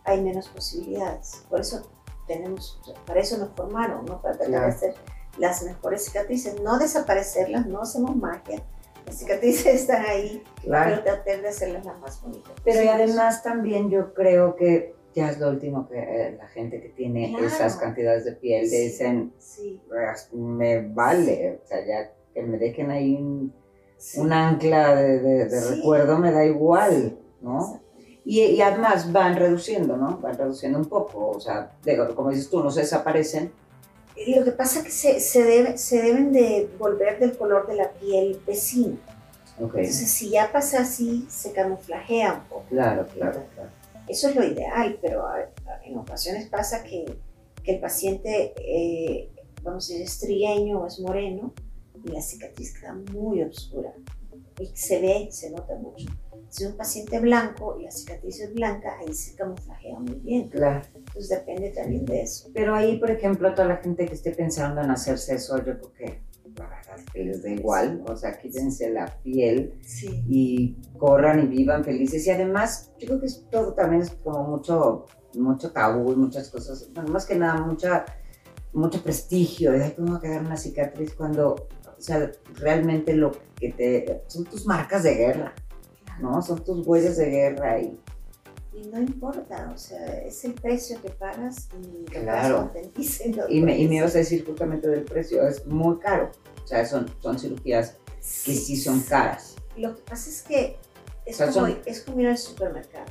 [0.05, 1.45] hay menos posibilidades.
[1.49, 1.89] Por eso
[2.27, 4.21] tenemos, para eso nos formaron, ¿no?
[4.21, 4.95] Para tratar de hacer
[5.39, 8.63] las mejores cicatrices, no desaparecerlas, no hacemos magia.
[9.09, 12.53] Las cicatrices están ahí, pero tratar de hacerlas las más bonitas.
[12.63, 16.81] Pero y además también yo creo que ya es lo último que eh, la gente
[16.83, 19.33] que tiene esas cantidades de piel dicen,
[20.33, 26.45] me vale, o sea, ya que me dejen ahí un, ancla de, recuerdo me da
[26.45, 27.81] igual, ¿no?
[28.27, 30.19] Y, además van reduciendo, ¿no?
[30.19, 31.73] Van reduciendo un poco, o sea,
[32.15, 33.51] como dices tú, no se desaparecen.
[34.27, 37.77] Lo que pasa es que se, se, debe, se deben de volver del color de
[37.77, 38.97] la piel vecina.
[39.59, 42.65] Entonces, si ya pasa así, se camuflajea un poco.
[42.69, 43.71] Claro, claro, claro.
[44.07, 45.25] Eso es lo ideal, pero
[45.85, 47.05] en ocasiones pasa que,
[47.63, 49.31] que el paciente, eh,
[49.63, 51.53] vamos a decir, es trigueño o es moreno
[52.05, 53.93] y la cicatriz queda muy oscura
[54.61, 56.07] y se ve, se nota mucho.
[56.51, 60.49] Si es un paciente blanco y la cicatriz es blanca, ahí se camuflajea muy bien.
[60.49, 60.81] Claro.
[60.95, 62.49] Entonces depende también de eso.
[62.55, 65.93] Pero ahí, por ejemplo, toda la gente que esté pensando en hacerse eso, yo creo
[65.93, 66.29] que
[66.59, 69.75] la verdad que les da igual, o sea, quítense la piel
[70.27, 72.27] y corran y vivan felices.
[72.27, 76.91] Y además, yo creo que todo también es como mucho, mucho tabú y muchas cosas,
[76.95, 78.05] bueno, más que nada, mucha,
[78.73, 83.73] mucho prestigio, de cómo va a quedar una cicatriz cuando, o sea, realmente lo que
[83.73, 85.55] te, son tus marcas de guerra.
[86.21, 86.43] ¿No?
[86.43, 87.99] Son tus huellas de guerra y...
[88.73, 92.71] Y no importa, o sea, es el precio que pagas y claro.
[93.49, 96.31] Y me, y me ibas a decir justamente del precio, es muy caro.
[96.63, 97.97] O sea, son, son cirugías
[98.45, 99.57] que sí son caras.
[99.77, 100.77] Lo que pasa es que
[101.25, 103.07] es, como, es como ir al supermercado.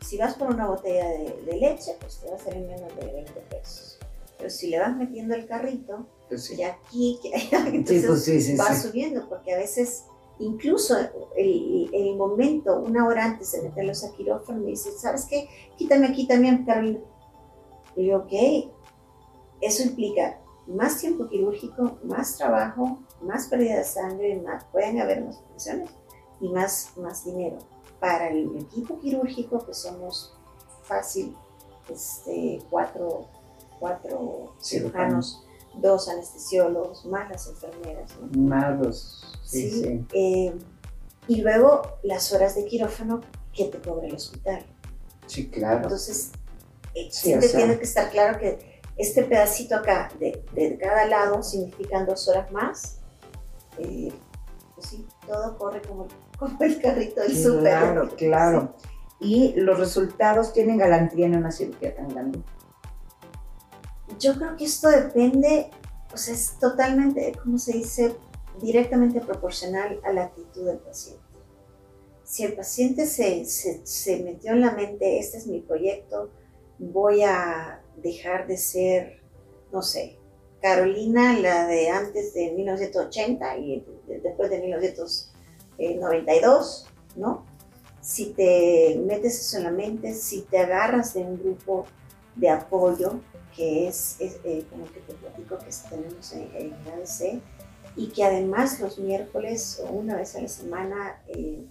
[0.00, 3.32] Si vas por una botella de, leche, pues te va a salir menos de 20
[3.50, 3.98] pesos.
[4.36, 6.62] Pero si le vas metiendo el carrito, pues sí.
[6.62, 10.04] aquí, que allá, entonces pues va subiendo, porque a veces
[10.42, 10.96] incluso
[11.36, 15.48] el, el, momento, una hora antes de meterlos a quirófano, me dice, ¿sabes qué?
[15.76, 17.00] Quítame aquí también, Carolina.
[17.96, 18.32] Y yo, ok,
[19.60, 25.38] eso implica más tiempo quirúrgico, más trabajo, más pérdida de sangre, más, pueden haber más
[25.38, 25.90] operaciones
[26.40, 27.58] y más, más dinero.
[28.00, 30.36] Para el equipo quirúrgico, que somos
[30.82, 31.36] fácil,
[31.88, 33.26] este, cuatro,
[33.78, 35.41] cuatro cirujanos,
[35.76, 38.12] dos anestesiólogos, más las enfermeras.
[38.36, 40.54] Más los Sí, eh,
[41.28, 43.20] y luego las horas de quirófano
[43.52, 44.64] que te cobra el hospital.
[45.26, 45.82] Sí, claro.
[45.82, 46.32] Entonces,
[46.94, 52.06] eh, siempre tiene que estar claro que este pedacito acá de, de cada lado significan
[52.06, 52.98] dos horas más.
[53.78, 54.12] Eh,
[54.74, 56.08] pues sí, todo corre como,
[56.38, 57.60] como el carrito del súper.
[57.60, 58.74] Claro, claro.
[59.20, 62.40] ¿Y los resultados tienen garantía en una cirugía tan grande?
[64.22, 65.68] Yo creo que esto depende,
[66.14, 68.14] o sea, es totalmente, ¿cómo se dice?
[68.60, 71.22] directamente proporcional a la actitud del paciente.
[72.24, 76.30] Si el paciente se, se, metió en la mente, este es mi proyecto,
[76.78, 79.20] voy a dejar de ser,
[79.72, 80.16] no sé,
[80.60, 83.84] Carolina, la de antes de 1980 y
[84.22, 87.44] después de 1992, ¿no?
[88.00, 91.86] Si te metes eso en la mente, si te agarras de un grupo
[92.36, 93.20] de apoyo,
[93.56, 97.42] que es, eh, como que te platico que tenemos en, en ADC,
[97.96, 101.64] y que además los miércoles o una vez a la semana eh,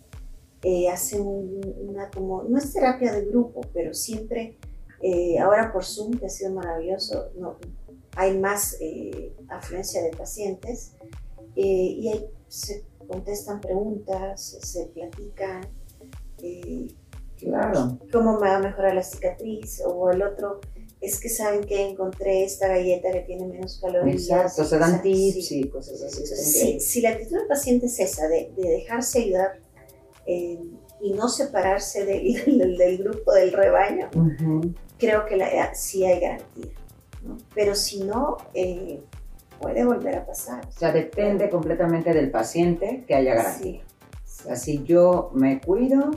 [0.63, 4.57] eh, hacen una como, no es terapia de grupo, pero siempre,
[5.01, 7.57] eh, ahora por Zoom, que ha sido maravilloso, no,
[8.15, 8.77] hay más
[9.47, 10.93] afluencia de pacientes
[11.55, 15.61] y ahí se contestan preguntas, se platican.
[17.38, 17.97] claro.
[18.11, 19.82] ¿Cómo me va a mejorar la cicatriz?
[19.86, 20.59] O el otro,
[21.02, 24.22] es que saben que encontré esta galleta que tiene menos calorías.
[24.22, 26.26] Exacto, se dan tips y cosas así.
[26.28, 29.60] Sí, si la actitud del paciente es esa, de, dejarse ayudar
[30.28, 30.60] eh,
[31.02, 32.06] y no separarse
[32.45, 34.12] del, del, grupo, del rebaño,
[34.99, 36.72] creo que la, sí hay garantía.
[37.56, 39.02] Pero si no, eh,
[39.60, 40.68] puede volver a pasar.
[40.68, 43.82] O sea, depende completamente del paciente que haya garantía.
[44.49, 46.12] Así yo me cuido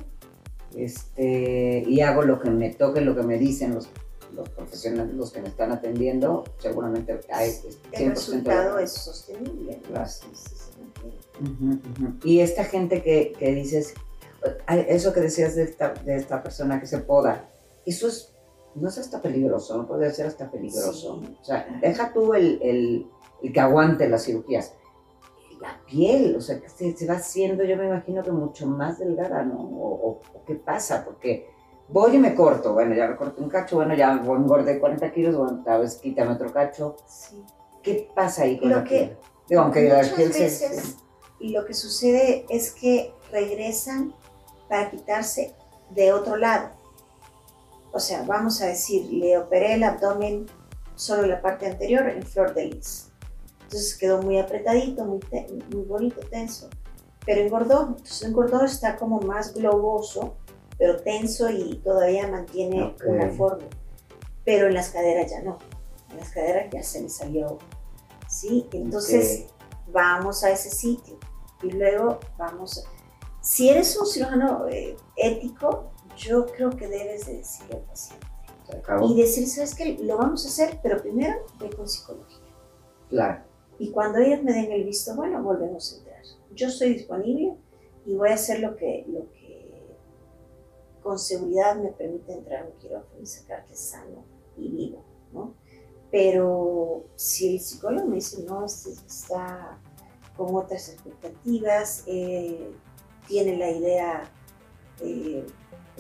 [0.77, 3.89] este, y hago lo que me toque, lo que me dicen los
[4.35, 9.81] los profesionales, los que me están atendiendo, seguramente hay 100% El resultado es sostenible.
[12.25, 13.95] Y esta gente que, que, dices,
[14.69, 17.49] eso que decías de esta, de esta persona que se poda,
[17.87, 18.35] eso es
[18.75, 21.23] no es hasta peligroso, no puede ser hasta peligroso.
[21.41, 23.07] O sea, deja tú el, el,
[23.43, 24.75] el, que aguante las cirugías.
[25.61, 29.45] La piel, o sea, que se, va haciendo, yo me imagino que mucho más delgada,
[29.45, 29.57] ¿no?
[29.61, 31.49] O, qué pasa, porque
[31.89, 35.37] voy y me corto, bueno, ya me corto un cacho, bueno, ya engordé 40 kilos,
[35.37, 36.97] bueno, tal vez quítame otro cacho.
[37.07, 37.43] Sí.
[37.83, 39.17] ¿Qué pasa ahí con lo la que,
[39.49, 40.97] Digo, aunque muchas veces,
[41.41, 44.15] lo que sucede es que regresan
[44.69, 45.55] para quitarse
[45.91, 46.71] de otro lado
[47.95, 50.47] o sea, vamos a decir, le operé el abdomen
[50.97, 53.13] solo la parte anterior en flor de lis.
[53.63, 55.21] Entonces quedó muy apretadito, muy,
[55.73, 56.69] muy bonito, tenso.
[57.25, 60.35] Pero engordó, entonces engordó, está como más globoso,
[60.79, 63.65] pero tenso y todavía mantiene una forma.
[64.45, 65.59] Pero en las caderas ya no.
[66.11, 67.59] En las caderas ya se le salió.
[68.29, 68.69] ¿Sí?
[68.73, 69.47] Entonces
[69.89, 71.19] vamos a ese sitio
[71.63, 72.91] y luego vamos a...
[73.41, 78.27] Si eres un cirujano eh, ético, yo creo que debes de decirle al paciente.
[79.07, 79.99] Y decir, ¿sabes qué?
[80.01, 82.39] Lo vamos a hacer, pero primero ve con psicología.
[83.09, 83.45] Claro.
[83.79, 86.23] Y cuando ellos me den el visto bueno, volvemos a entrar.
[86.55, 87.57] Yo estoy disponible
[88.07, 89.31] y voy a hacer lo que, lo
[91.05, 94.25] con seguridad me permite entrar a un quirófano y sacarte sano
[94.57, 95.55] y vivo, ¿no?
[96.11, 99.79] Pero si el psicólogo me dice, no, este está
[100.37, 102.73] con otras expectativas, eh,
[103.29, 104.25] tiene la idea
[105.01, 105.47] eh,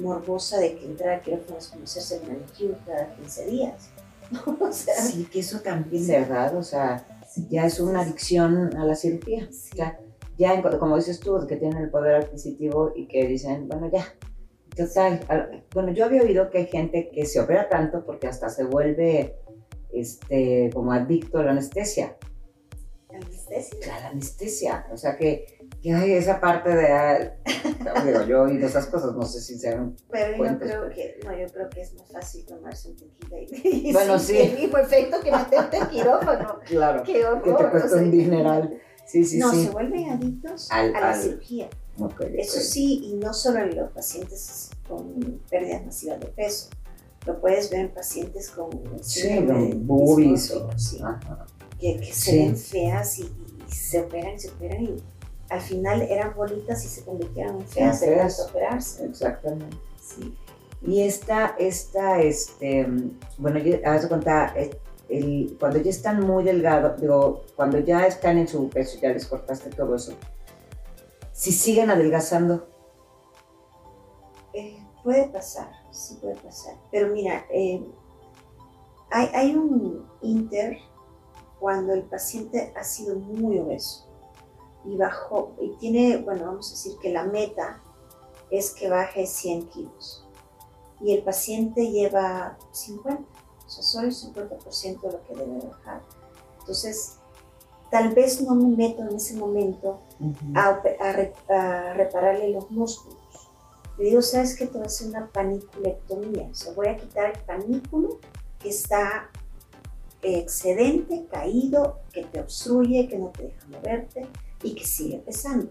[0.00, 3.90] morbosa de que entrar a quirófano es como hacerse manicure cada 15 días.
[4.60, 6.56] o sea, sí, que eso también, ¿verdad?
[6.56, 7.06] O sea,
[7.50, 9.48] ya es una adicción a la cirugía.
[9.74, 9.98] Ya,
[10.38, 14.06] ya, como dices tú, que tienen el poder adquisitivo y que dicen, bueno, ya.
[14.76, 18.64] Total, bueno, yo había oído que hay gente que se opera tanto porque hasta se
[18.64, 19.36] vuelve
[19.92, 22.16] este, como adicto a la anestesia.
[23.12, 23.96] ¿Anestesia?
[23.96, 24.86] A la anestesia.
[24.92, 25.54] O sea que
[25.84, 27.34] que hay esa parte de, ah,
[28.06, 31.46] digo, yo y esas cosas, no sé si sean Pero yo creo que, no, yo
[31.52, 34.38] creo que es más fácil tomarse un tequila y, bueno, sí.
[34.38, 36.58] el mismo efecto que meterte en quirófano.
[36.64, 38.80] Claro, que te cuesta un dineral.
[39.04, 39.66] Sí, sí, no, sí.
[39.66, 41.68] se vuelven adictos a la cirugía.
[42.36, 46.68] Eso sí, y no solo en los pacientes con pérdidas masivas de peso.
[47.26, 48.70] Lo puedes ver en pacientes con
[49.00, 49.22] sí.
[49.22, 49.28] Sí,
[51.80, 54.96] que, que se ven feas y, y se operan y se operan y
[55.48, 59.06] al final eran bolitas y se convirtieron en feas de tanto operarse.
[59.06, 59.76] Exactamente.
[60.00, 60.34] Sí.
[60.86, 62.86] Y esta, esta, este,
[63.38, 64.54] bueno, haz de cuenta,
[65.08, 69.26] el, cuando ya están muy delgados, digo, cuando ya están en su peso, ya les
[69.26, 70.12] cortaste todo eso,
[71.34, 72.68] si siguen adelgazando.
[74.52, 76.76] Eh, puede pasar, sí puede pasar.
[76.92, 77.84] Pero mira, eh,
[79.10, 80.78] hay, hay un inter
[81.58, 84.06] cuando el paciente ha sido muy obeso
[84.84, 87.82] y bajó, y tiene, bueno, vamos a decir que la meta
[88.50, 90.26] es que baje 100 kilos
[91.00, 93.22] y el paciente lleva 50,
[93.66, 96.02] o sea, solo el 50% de lo que debe bajar.
[96.60, 97.18] Entonces,
[97.94, 100.00] tal vez no me meto en ese momento
[100.56, 100.82] a,
[101.94, 103.20] repararle los músculos.
[103.96, 104.66] Le digo, ¿sabes qué?
[104.66, 108.18] Te voy a hacer una paniculectomía, o sea, voy a quitar el panículo
[108.58, 109.30] que está
[110.22, 114.26] excedente, caído, que te obstruye, que no te deja moverte
[114.64, 115.70] y que sigue pesando.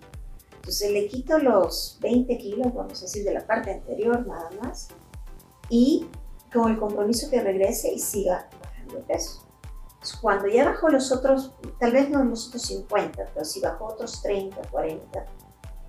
[0.55, 4.87] Entonces le quito los 20 kilos, vamos a decir, de la parte anterior nada más,
[5.69, 6.07] y
[6.53, 9.52] con el compromiso que regrese y siga bajando de peso.
[10.21, 14.21] Cuando ya bajó los otros, tal vez no los otros 50, pero si bajó otros
[14.21, 15.25] 30, 40,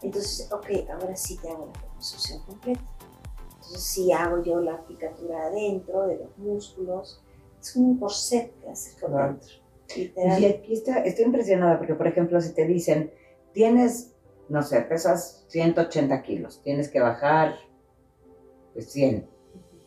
[0.03, 2.83] entonces, ok, ahora sí te hago la reconstrucción completa.
[3.55, 7.23] Entonces sí hago yo la aplicatura adentro de los músculos,
[7.61, 9.55] es como un corset que hace por dentro.
[9.97, 13.13] Y aquí está, estoy impresionada porque, por ejemplo, si te dicen,
[13.53, 14.15] tienes,
[14.49, 17.55] no sé, pesas 180 kilos, tienes que bajar
[18.75, 19.27] pues 100,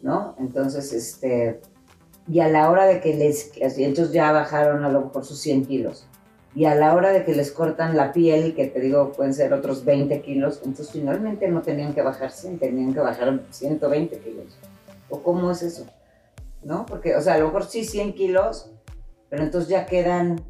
[0.01, 0.35] ¿no?
[0.39, 1.61] Entonces, este,
[2.27, 5.65] y a la hora de que les, entonces ya bajaron a lo mejor sus 100
[5.65, 6.07] kilos,
[6.57, 9.53] y a la hora de que les cortan la piel, que te digo pueden ser
[9.53, 14.57] otros 20 kilos, entonces finalmente no tenían que bajar 100, tenían que bajar 120 kilos.
[15.09, 15.85] ¿O cómo es eso?
[16.63, 16.85] ¿No?
[16.87, 18.71] Porque, o sea, a lo mejor sí 100 kilos,
[19.29, 20.43] pero entonces ya quedan,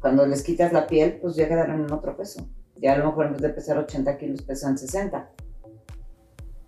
[0.00, 2.46] cuando les quitas la piel, pues ya quedaron en otro peso.
[2.76, 5.28] Ya a lo mejor en vez de pesar 80 kilos pesan 60.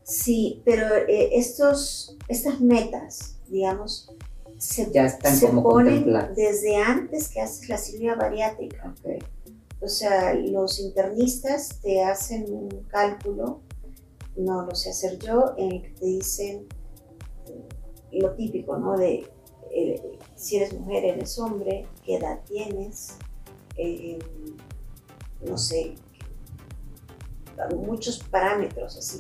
[0.03, 4.13] Sí, pero eh, estos, estas metas, digamos,
[4.61, 6.05] se, ya están se como ponen
[6.37, 8.95] desde antes que haces la cirugía bariátrica.
[9.81, 13.63] O sea, los internistas te hacen un cálculo,
[14.37, 16.69] no lo sé hacer yo, en el que te dicen
[17.47, 17.69] eh,
[18.13, 18.99] lo típico, ¿no?
[18.99, 19.27] De
[19.71, 23.17] eh, si eres mujer, eres hombre, qué edad tienes,
[23.79, 24.19] eh,
[25.41, 25.95] no sé,
[27.77, 29.19] muchos parámetros así,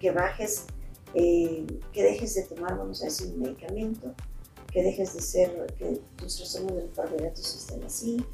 [0.00, 0.66] que bajes
[1.14, 4.14] que dejes de tomar, vamos a decir, un medicamento,
[4.72, 8.24] que dejes de ser, que tus trastornos del carbohidratos estén así,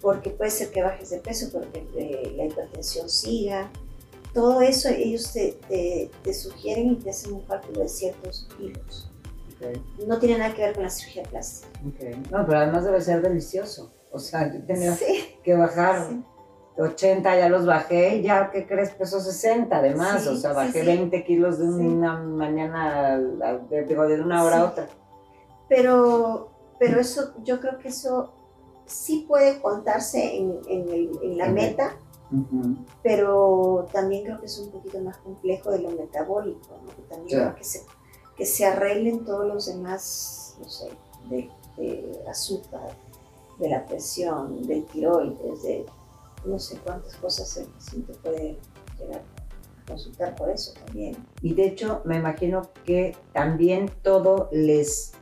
[0.00, 3.70] porque puede ser que bajes de peso, porque eh, la hipertensión siga.
[4.32, 5.58] Todo eso ellos te,
[6.22, 9.10] te, sugieren y te hacen un cálculo de ciertos kilos.
[10.06, 11.80] No tiene nada que ver con la cirugía plástica.
[12.30, 13.92] No, pero además debe ser delicioso.
[14.10, 14.96] O sea, yo tenía
[15.42, 16.08] que bajar
[16.76, 18.90] 80, ya los bajé, ya, ¿qué crees?
[18.90, 20.26] Peso 60 además.
[20.26, 23.20] o sea, bajé 20 kilos de una mañana,
[23.88, 24.88] digo, de una hora a otra.
[25.68, 28.32] Pero, pero eso, yo creo que eso
[28.86, 31.96] sí puede contarse en, en, la meta,
[33.02, 36.94] pero también creo que es un poquito más complejo de lo metabólico, ¿no?
[36.94, 37.82] que también que se,
[38.36, 40.90] que se arreglen todos los demás, no sé,
[41.28, 41.50] de,
[42.28, 42.94] azúcar,
[43.58, 45.86] de la presión, del tiroides, de
[46.44, 48.58] no sé cuántas cosas el paciente puede
[48.98, 51.16] llegar a consultar por eso también.
[51.42, 55.12] Y de hecho, me imagino que también todo les,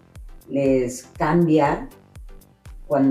[0.49, 1.88] les cambia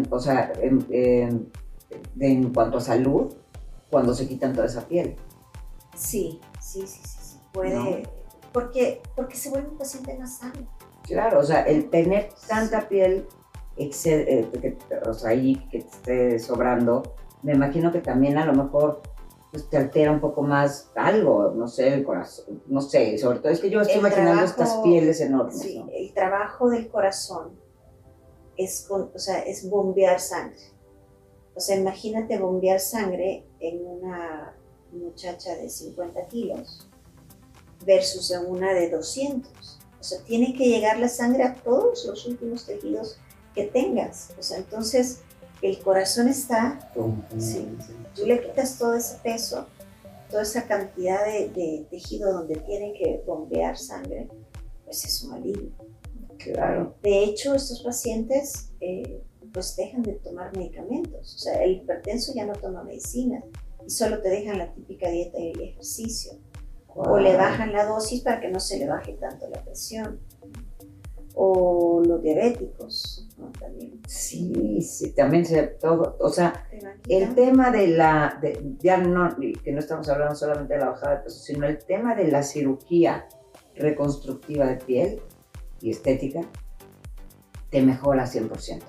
[0.09, 3.33] o sea, en, cuanto a salud,
[3.89, 5.15] cuando se quitan toda esa piel.
[5.95, 8.03] Sí, sí, sí, sí, puede,
[8.51, 10.67] porque, porque se vuelve un paciente más sano.
[11.03, 13.27] Claro, o sea, el tener tanta piel
[13.75, 18.53] excede, eh, o sea, ahí que te esté sobrando, me imagino que también a lo
[18.53, 19.01] mejor
[19.51, 23.51] pues, te altera un poco más algo, no sé, el corazón, no sé, sobre todo
[23.51, 25.59] es que yo estoy imaginando estas pieles enormes.
[25.59, 27.59] Sí, el trabajo del corazón
[28.55, 30.61] es, o sea, es bombear sangre.
[31.53, 34.55] O sea, imagínate bombear sangre en una
[34.93, 36.87] muchacha de 50 kilos
[37.85, 39.79] versus en una de 200.
[39.99, 43.19] O sea, tiene que llegar la sangre a todos los últimos tejidos
[43.53, 44.33] que tengas.
[44.39, 45.21] O sea, entonces
[45.61, 46.91] el corazón está,
[47.37, 47.67] sí,
[48.15, 49.67] tú le quitas todo ese peso,
[50.29, 54.29] toda esa cantidad de, de tejido donde tiene que bombear sangre,
[54.85, 55.71] pues es un alivio.
[56.37, 56.95] Claro.
[57.03, 61.35] De hecho, estos pacientes eh, pues dejan de tomar medicamentos.
[61.35, 63.43] O sea, el hipertenso ya no toma medicina
[63.85, 66.33] y solo te dejan la típica dieta y el ejercicio.
[66.93, 70.19] O le bajan la dosis para que no se le baje tanto la presión.
[71.33, 73.51] O los diabéticos, ¿no?
[73.51, 74.01] También.
[74.07, 76.17] Sí, sí, también se todo.
[76.19, 76.67] O sea,
[77.07, 78.37] el tema de la.
[78.41, 81.79] De, ya no, que no estamos hablando solamente de la bajada de peso, sino el
[81.79, 83.27] tema de la cirugía
[83.75, 85.21] reconstructiva de piel
[85.81, 86.41] y estética,
[87.69, 88.81] te mejora 100%.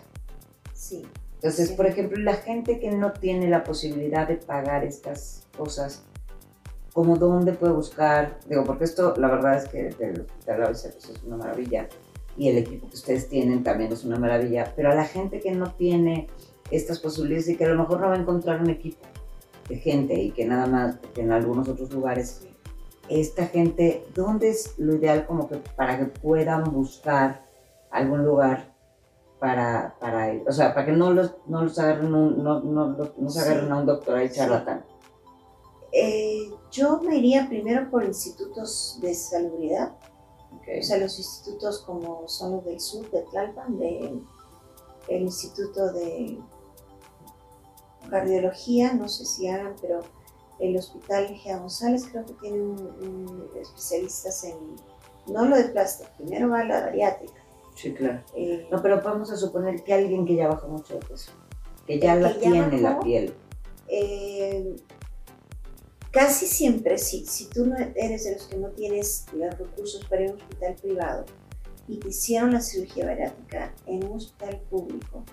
[0.75, 1.07] Sí.
[1.35, 6.05] Entonces, por ejemplo, la gente que no tiene la posibilidad de pagar estas cosas,
[6.93, 8.39] ¿cómo dónde puede buscar?
[8.47, 11.89] Digo, porque esto, la verdad es que el Hospital ABC es una maravilla
[12.37, 15.53] y el equipo que ustedes tienen también es una maravilla, pero a la gente que
[15.53, 16.28] no tiene
[16.70, 19.07] estas posibilidades y que a lo mejor no va a encontrar un equipo
[19.68, 22.47] de gente y que nada más, en algunos otros lugares
[23.09, 27.45] esta gente, ¿dónde es lo ideal como que para que puedan buscar
[27.91, 28.72] algún lugar
[29.39, 30.33] para, para?
[30.47, 33.70] O sea, para que no los, no los agarren, un, no, no, no se agarren
[33.70, 34.85] a un doctor ahí charlatán.
[35.93, 39.93] Eh, yo me iría primero por institutos de salubridad,
[40.67, 44.21] o sea, los institutos como son los del sur, de Tlalpan, de,
[45.09, 46.39] el Instituto de
[48.09, 50.01] Cardiología, no sé si hagan, pero
[50.59, 54.57] el Hospital Gea González creo que tiene un, especialistas en,
[55.27, 57.41] no lo de plástico, primero va la bariátrica.
[57.75, 58.21] Sí, claro.
[58.35, 61.33] Eh, no, pero vamos a suponer que alguien que ya bajó mucho de peso,
[61.87, 63.35] que ya la tiene la piel.
[63.89, 64.77] Eh,
[66.13, 70.23] casi siempre, si, si tú no eres de los que no tienes los recursos para
[70.23, 71.25] ir a un hospital privado
[71.89, 75.25] y te hicieron la cirugía bariátrica en un hospital público,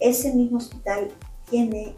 [0.00, 1.08] ese mismo hospital
[1.48, 1.94] tiene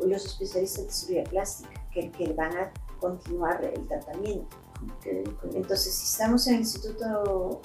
[0.00, 4.56] los especialistas de cirugía plástica que, que van a continuar el tratamiento.
[5.54, 7.60] Entonces, si estamos en el Instituto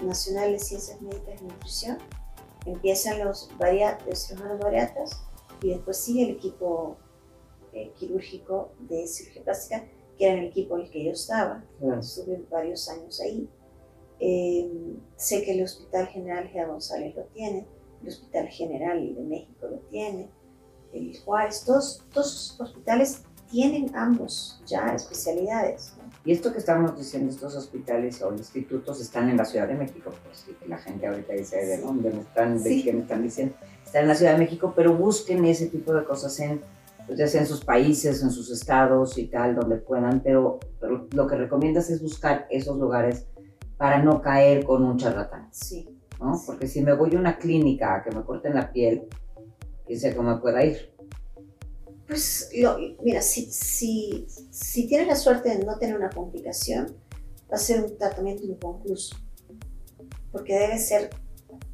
[0.00, 1.98] Nacional de Ciencias Médicas y Nutrición,
[2.66, 3.50] empiezan los,
[4.06, 5.22] los cirujanos bariatras
[5.62, 6.96] y después sigue el equipo
[7.72, 9.84] eh, quirúrgico de cirugía plástica,
[10.18, 11.64] que era el equipo en el que yo estaba.
[11.98, 13.48] Estuve varios años ahí.
[14.20, 14.70] Eh,
[15.16, 17.66] sé que el Hospital General Gea González lo tiene,
[18.02, 20.30] el Hospital General de México lo tiene,
[20.92, 25.94] el Juárez, todos, los hospitales tienen ambos ya especialidades.
[26.24, 30.12] Y esto que estamos diciendo, estos hospitales o institutos están en la Ciudad de México,
[30.24, 33.54] pues la gente ahorita dice de dónde me están, de qué me están diciendo.
[33.84, 36.62] Están en la Ciudad de México, pero busquen ese tipo de cosas en,
[37.06, 40.60] pues ya sea en sus países, en sus estados y tal, donde puedan, pero,
[41.12, 43.26] lo que recomiendas es buscar esos lugares
[43.76, 45.48] para no caer con un charlatán.
[45.52, 45.88] Sí.
[46.20, 46.40] ¿no?
[46.46, 49.08] Porque si me voy a una clínica a que me corten la piel,
[49.86, 50.92] quién sé cómo pueda ir.
[52.06, 52.50] Pues,
[53.02, 56.96] mira, si, si, si tienes la suerte de no tener una complicación,
[57.50, 59.16] va a ser un tratamiento inconcluso,
[60.30, 61.10] porque debe ser,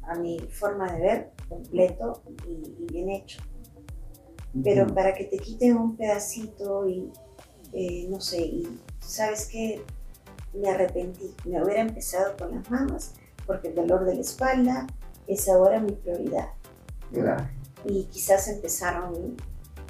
[0.03, 3.41] a mi forma de ver, completo y, bien hecho.
[4.63, 7.11] Pero para que te quiten un pedacito y,
[7.73, 9.83] eh, no sé, y sabes que
[10.53, 13.13] me arrepentí, me hubiera empezado con las mamas,
[13.45, 14.87] porque el dolor de la espalda
[15.27, 16.49] es ahora mi prioridad.
[17.85, 19.37] Y quizás empezaron,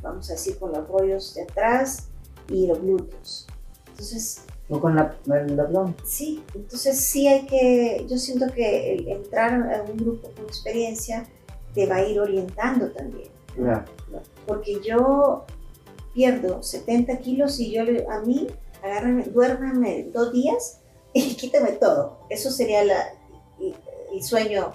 [0.03, 2.09] vamos a decir, con los rollos de atrás
[2.49, 3.47] y los glúteos.
[3.91, 4.43] Entonces...
[4.67, 5.95] ¿O con la, el abdomen?
[6.05, 11.25] Sí, entonces sí hay que, yo siento que el entrar a un grupo con experiencia
[11.73, 13.29] te va a ir orientando también.
[14.49, 15.45] Porque yo
[16.13, 18.47] pierdo 70 kilos y yo a mí,
[18.81, 20.81] agárrame, duérmame dos días
[21.13, 22.25] y quítame todo.
[22.29, 23.13] Eso sería la,
[23.59, 24.73] el sueño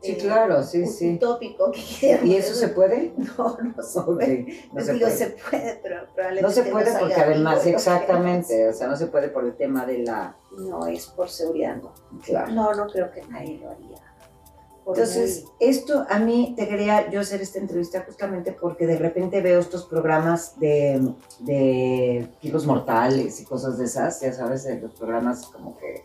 [0.00, 1.14] Sí, claro, sí, sí.
[1.14, 1.72] Utópico.
[2.24, 3.12] ¿Y eso se puede?
[3.38, 4.68] No, no se puede.
[4.72, 5.10] No se, puede.
[5.10, 9.28] se puede, pero probablemente no se puede porque además, exactamente, o sea, no se puede
[9.28, 10.36] por el tema de la...
[10.56, 11.92] No, es por seguridad, no.
[12.22, 12.52] Claro.
[12.52, 14.07] No, no creo que nadie lo haría.
[14.88, 19.60] Entonces, esto a mí te quería yo hacer esta entrevista justamente porque de repente veo
[19.60, 25.46] estos programas de, de kilos mortales y cosas de esas, ya sabes, de los programas
[25.46, 26.04] como que...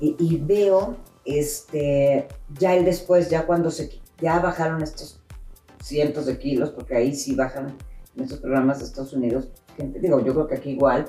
[0.00, 2.28] Y, y veo este,
[2.58, 5.20] ya el después, ya cuando se, ya bajaron estos
[5.82, 7.76] cientos de kilos, porque ahí sí bajan
[8.16, 11.06] en estos programas de Estados Unidos, gente, digo, yo creo que aquí igual,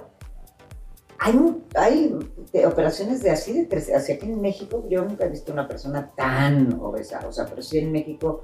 [1.20, 1.39] hay,
[1.76, 6.11] hay operaciones de así, de así aquí en México, yo nunca he visto una persona
[6.15, 8.43] tan obesa, o sea, pero sí en México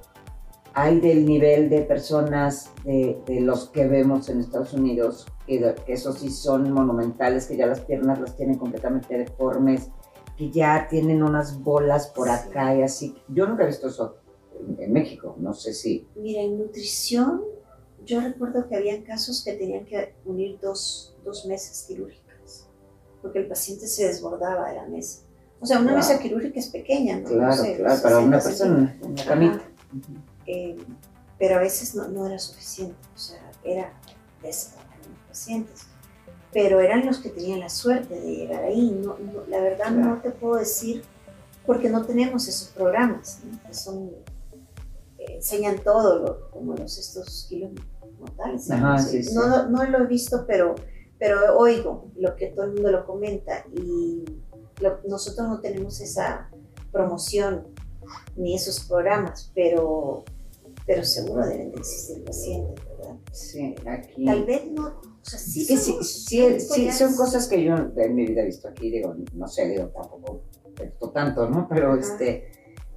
[0.73, 5.93] hay del nivel de personas de, de los que vemos en Estados Unidos, que, que
[5.93, 9.89] esos sí son monumentales, que ya las piernas las tienen completamente deformes,
[10.37, 13.15] que ya tienen unas bolas por acá y así.
[13.29, 14.17] Yo nunca he visto eso
[14.79, 16.07] en, México, no sé si.
[16.15, 17.41] Mira, en nutrición,
[18.03, 22.24] yo recuerdo que habían casos que tenían que unir dos, dos mesas quirúrgicas,
[23.25, 25.23] porque el paciente se desbordaba de la mesa.
[25.59, 27.29] O sea, una mesa quirúrgica es pequeña, ¿no?
[27.29, 29.61] Claro, claro, para una persona, una camita.
[30.45, 30.77] Eh,
[31.39, 33.91] pero a veces no, no, era suficiente, o sea, era
[34.41, 34.69] de los
[35.27, 35.87] pacientes
[36.55, 38.97] pero eran los que tenían la suerte de llegar ahí.
[39.03, 39.17] No,
[39.49, 41.03] la verdad no te puedo decir
[41.65, 44.09] porque no tenemos esos programas, que son,
[45.19, 47.71] eh, enseñan todo, como los estos kilos
[48.17, 48.69] mortales.
[49.33, 50.75] no, no, lo he visto, pero,
[51.19, 54.25] pero oigo lo que todo el mundo lo comenta y
[55.07, 56.49] nosotros no tenemos esa
[56.91, 57.67] promoción
[58.35, 60.23] ni esos programas, pero,
[60.85, 63.15] pero seguro deben de existir pacientes, ¿verdad?
[63.31, 64.25] Sí, aquí.
[64.25, 68.91] Tal vez no sí, sí, son cosas que yo en mi vida he visto aquí,
[68.91, 70.41] digo, no sé, digo, tampoco
[71.13, 71.67] tanto, ¿no?
[71.69, 72.51] Pero este,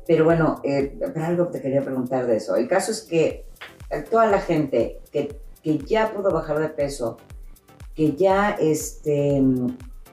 [0.06, 2.56] pero bueno, eh, algo te quería preguntar de eso.
[2.56, 3.46] El caso es que
[4.10, 7.18] toda la gente que, que ya pudo bajar de peso,
[7.98, 9.42] que ya, este,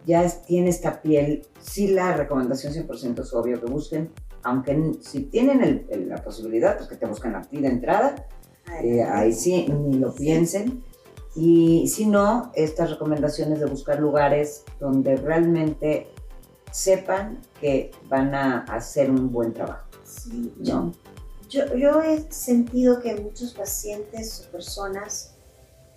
[0.08, 4.12] ya tiene esta piel, sí la recomendación 100% es obvio que busquen,
[4.42, 8.28] aunque si tienen la posibilidad, pues que te busquen a ti de entrada,
[8.82, 10.84] eh, ahí sí, ni lo piensen.
[11.36, 16.08] Y si no, estas recomendaciones de buscar lugares donde realmente
[16.72, 19.86] sepan que van a hacer un buen trabajo.
[20.04, 20.92] Sí, yo,
[21.50, 25.35] yo, he sentido que muchos pacientes o personas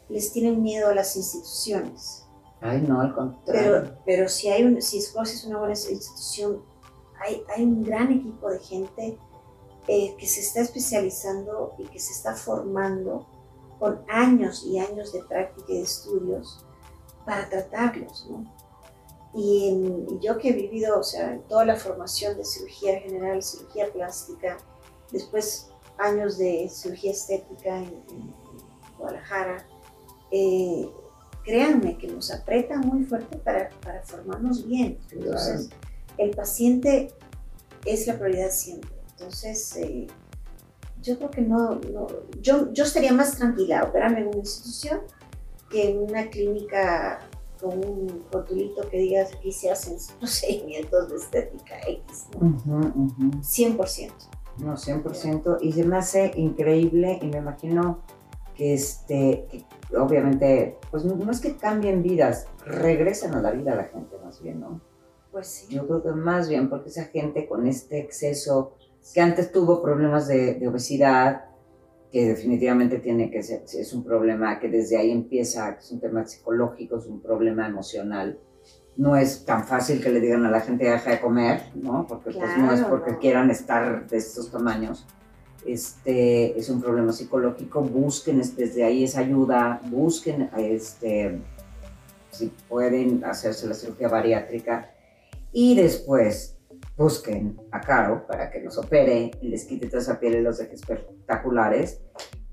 [0.09, 2.27] les tienen miedo a las instituciones.
[2.61, 3.83] Ay, no, al contrario.
[3.83, 6.63] Pero, pero si, hay un, si es una buena institución,
[7.21, 9.19] hay, hay un gran equipo de gente
[9.87, 13.27] eh, que se está especializando y que se está formando
[13.79, 16.65] con años y años de práctica y de estudios
[17.25, 18.45] para tratarlos, ¿no?
[19.35, 24.59] Y, yo que he vivido, o sea, toda la formación de cirugía general, cirugía plástica,
[25.13, 28.35] después años de cirugía estética en,
[28.99, 29.65] Guadalajara,
[30.31, 30.89] eh,
[31.45, 34.99] créanme que nos aprieta muy fuerte para, para formarnos bien.
[35.11, 35.71] Entonces,
[36.17, 37.13] el paciente
[37.85, 38.91] es la prioridad siempre.
[39.13, 40.07] Entonces, eh,
[41.03, 41.81] yo creo que no,
[42.43, 45.01] yo, yo estaría más tranquila operarme en una institución
[45.71, 47.21] que en una clínica
[47.61, 52.93] con un rotulito que digas aquí se hacen procedimientos de estética X, ¿no?
[53.41, 54.13] 100%.
[54.59, 55.59] No, 100%.
[55.61, 58.01] Y se me hace increíble y me imagino
[58.55, 59.47] que, este,
[59.97, 64.43] obviamente, pues no, es que cambien vidas, regresan a la vida a la gente más
[64.43, 64.81] bien, ¿no?
[65.33, 65.75] Pues sí.
[65.75, 68.75] Yo creo que más bien porque esa gente con este exceso
[69.15, 71.45] que antes tuvo problemas de, obesidad,
[72.13, 76.27] que definitivamente tiene que ser, es un problema que desde ahí empieza, es un tema
[76.27, 78.39] psicológico, es un problema emocional.
[78.97, 82.07] No es tan fácil que le digan a la gente deja de comer, ¿no?
[82.07, 85.07] Porque pues no es porque quieran estar de estos tamaños.
[85.67, 91.41] Este, es un problema psicológico, busquen desde ahí esa ayuda, busquen este,
[92.31, 94.95] si pueden hacerse la cirugía bariátrica
[95.53, 96.57] y después
[96.97, 100.59] busquen a Caro para que los opere y les quite toda esa piel y los
[100.59, 102.01] deje espectaculares.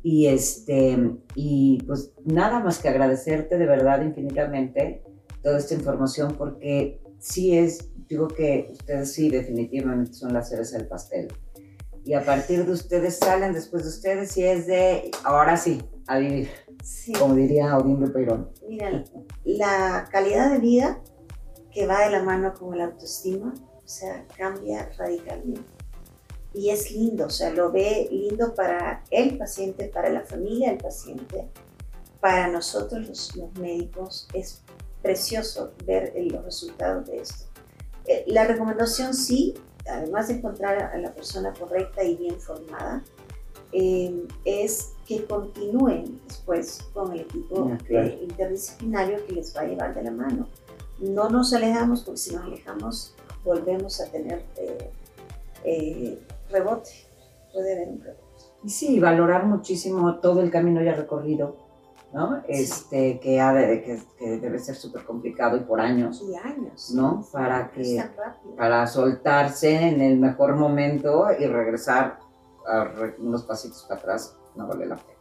[0.02, 0.98] Y, este,
[1.34, 5.02] y pues nada más que agradecerte de verdad infinitamente
[5.42, 10.88] toda esta información porque sí es, digo que ustedes sí definitivamente son la cereza del
[10.88, 11.28] pastel.
[12.06, 16.20] Y a partir de ustedes salen después de ustedes y es de, ahora sí, a
[16.20, 16.50] vivir.
[17.20, 18.52] Como diría Odín Peirón.
[18.70, 19.04] Mira,
[19.44, 21.02] la calidad de vida
[21.72, 23.54] que va de la mano con la autoestima,
[23.84, 25.76] o sea, cambia radicalmente
[26.56, 30.78] y es lindo, o sea, lo ve lindo para el paciente, para la familia del
[30.78, 31.50] paciente,
[32.22, 33.06] para nosotros
[33.36, 34.62] los, médicos, es
[35.02, 37.46] precioso ver los resultados de esto.
[38.06, 39.56] Eh, la recomendación sí,
[39.88, 43.04] además de encontrar a la persona correcta y bien formada,
[43.72, 47.72] eh, es que continúen después con el equipo
[48.22, 50.48] interdisciplinario que les va a llevar de la mano.
[51.00, 54.44] No nos alejamos, porque si nos alejamos volvemos a tener
[55.66, 56.92] eh, rebote,
[57.54, 58.24] puede haber un rebote.
[58.64, 61.65] Y sí, valorar muchísimo todo el camino ya recorrido,
[62.16, 62.42] ¿no?
[62.48, 63.84] Este, que, ha de,
[64.18, 66.24] que, debe ser súper complicado y por años.
[66.26, 66.92] Y años.
[66.92, 67.28] ¿No?
[67.30, 68.02] Para, que,
[68.56, 72.20] para soltarse en el mejor momento y regresar
[72.66, 72.88] a
[73.20, 75.12] unos pasitos para atrás, no vale la pena.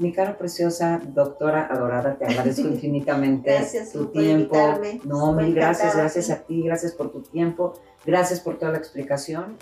[0.00, 4.56] Mi cara preciosa, doctora adorada, te agradezco infinitamente gracias tu tiempo.
[5.04, 7.74] No, mil gracias, gracias a ti, gracias por tu tiempo,
[8.04, 9.56] gracias por toda la explicación.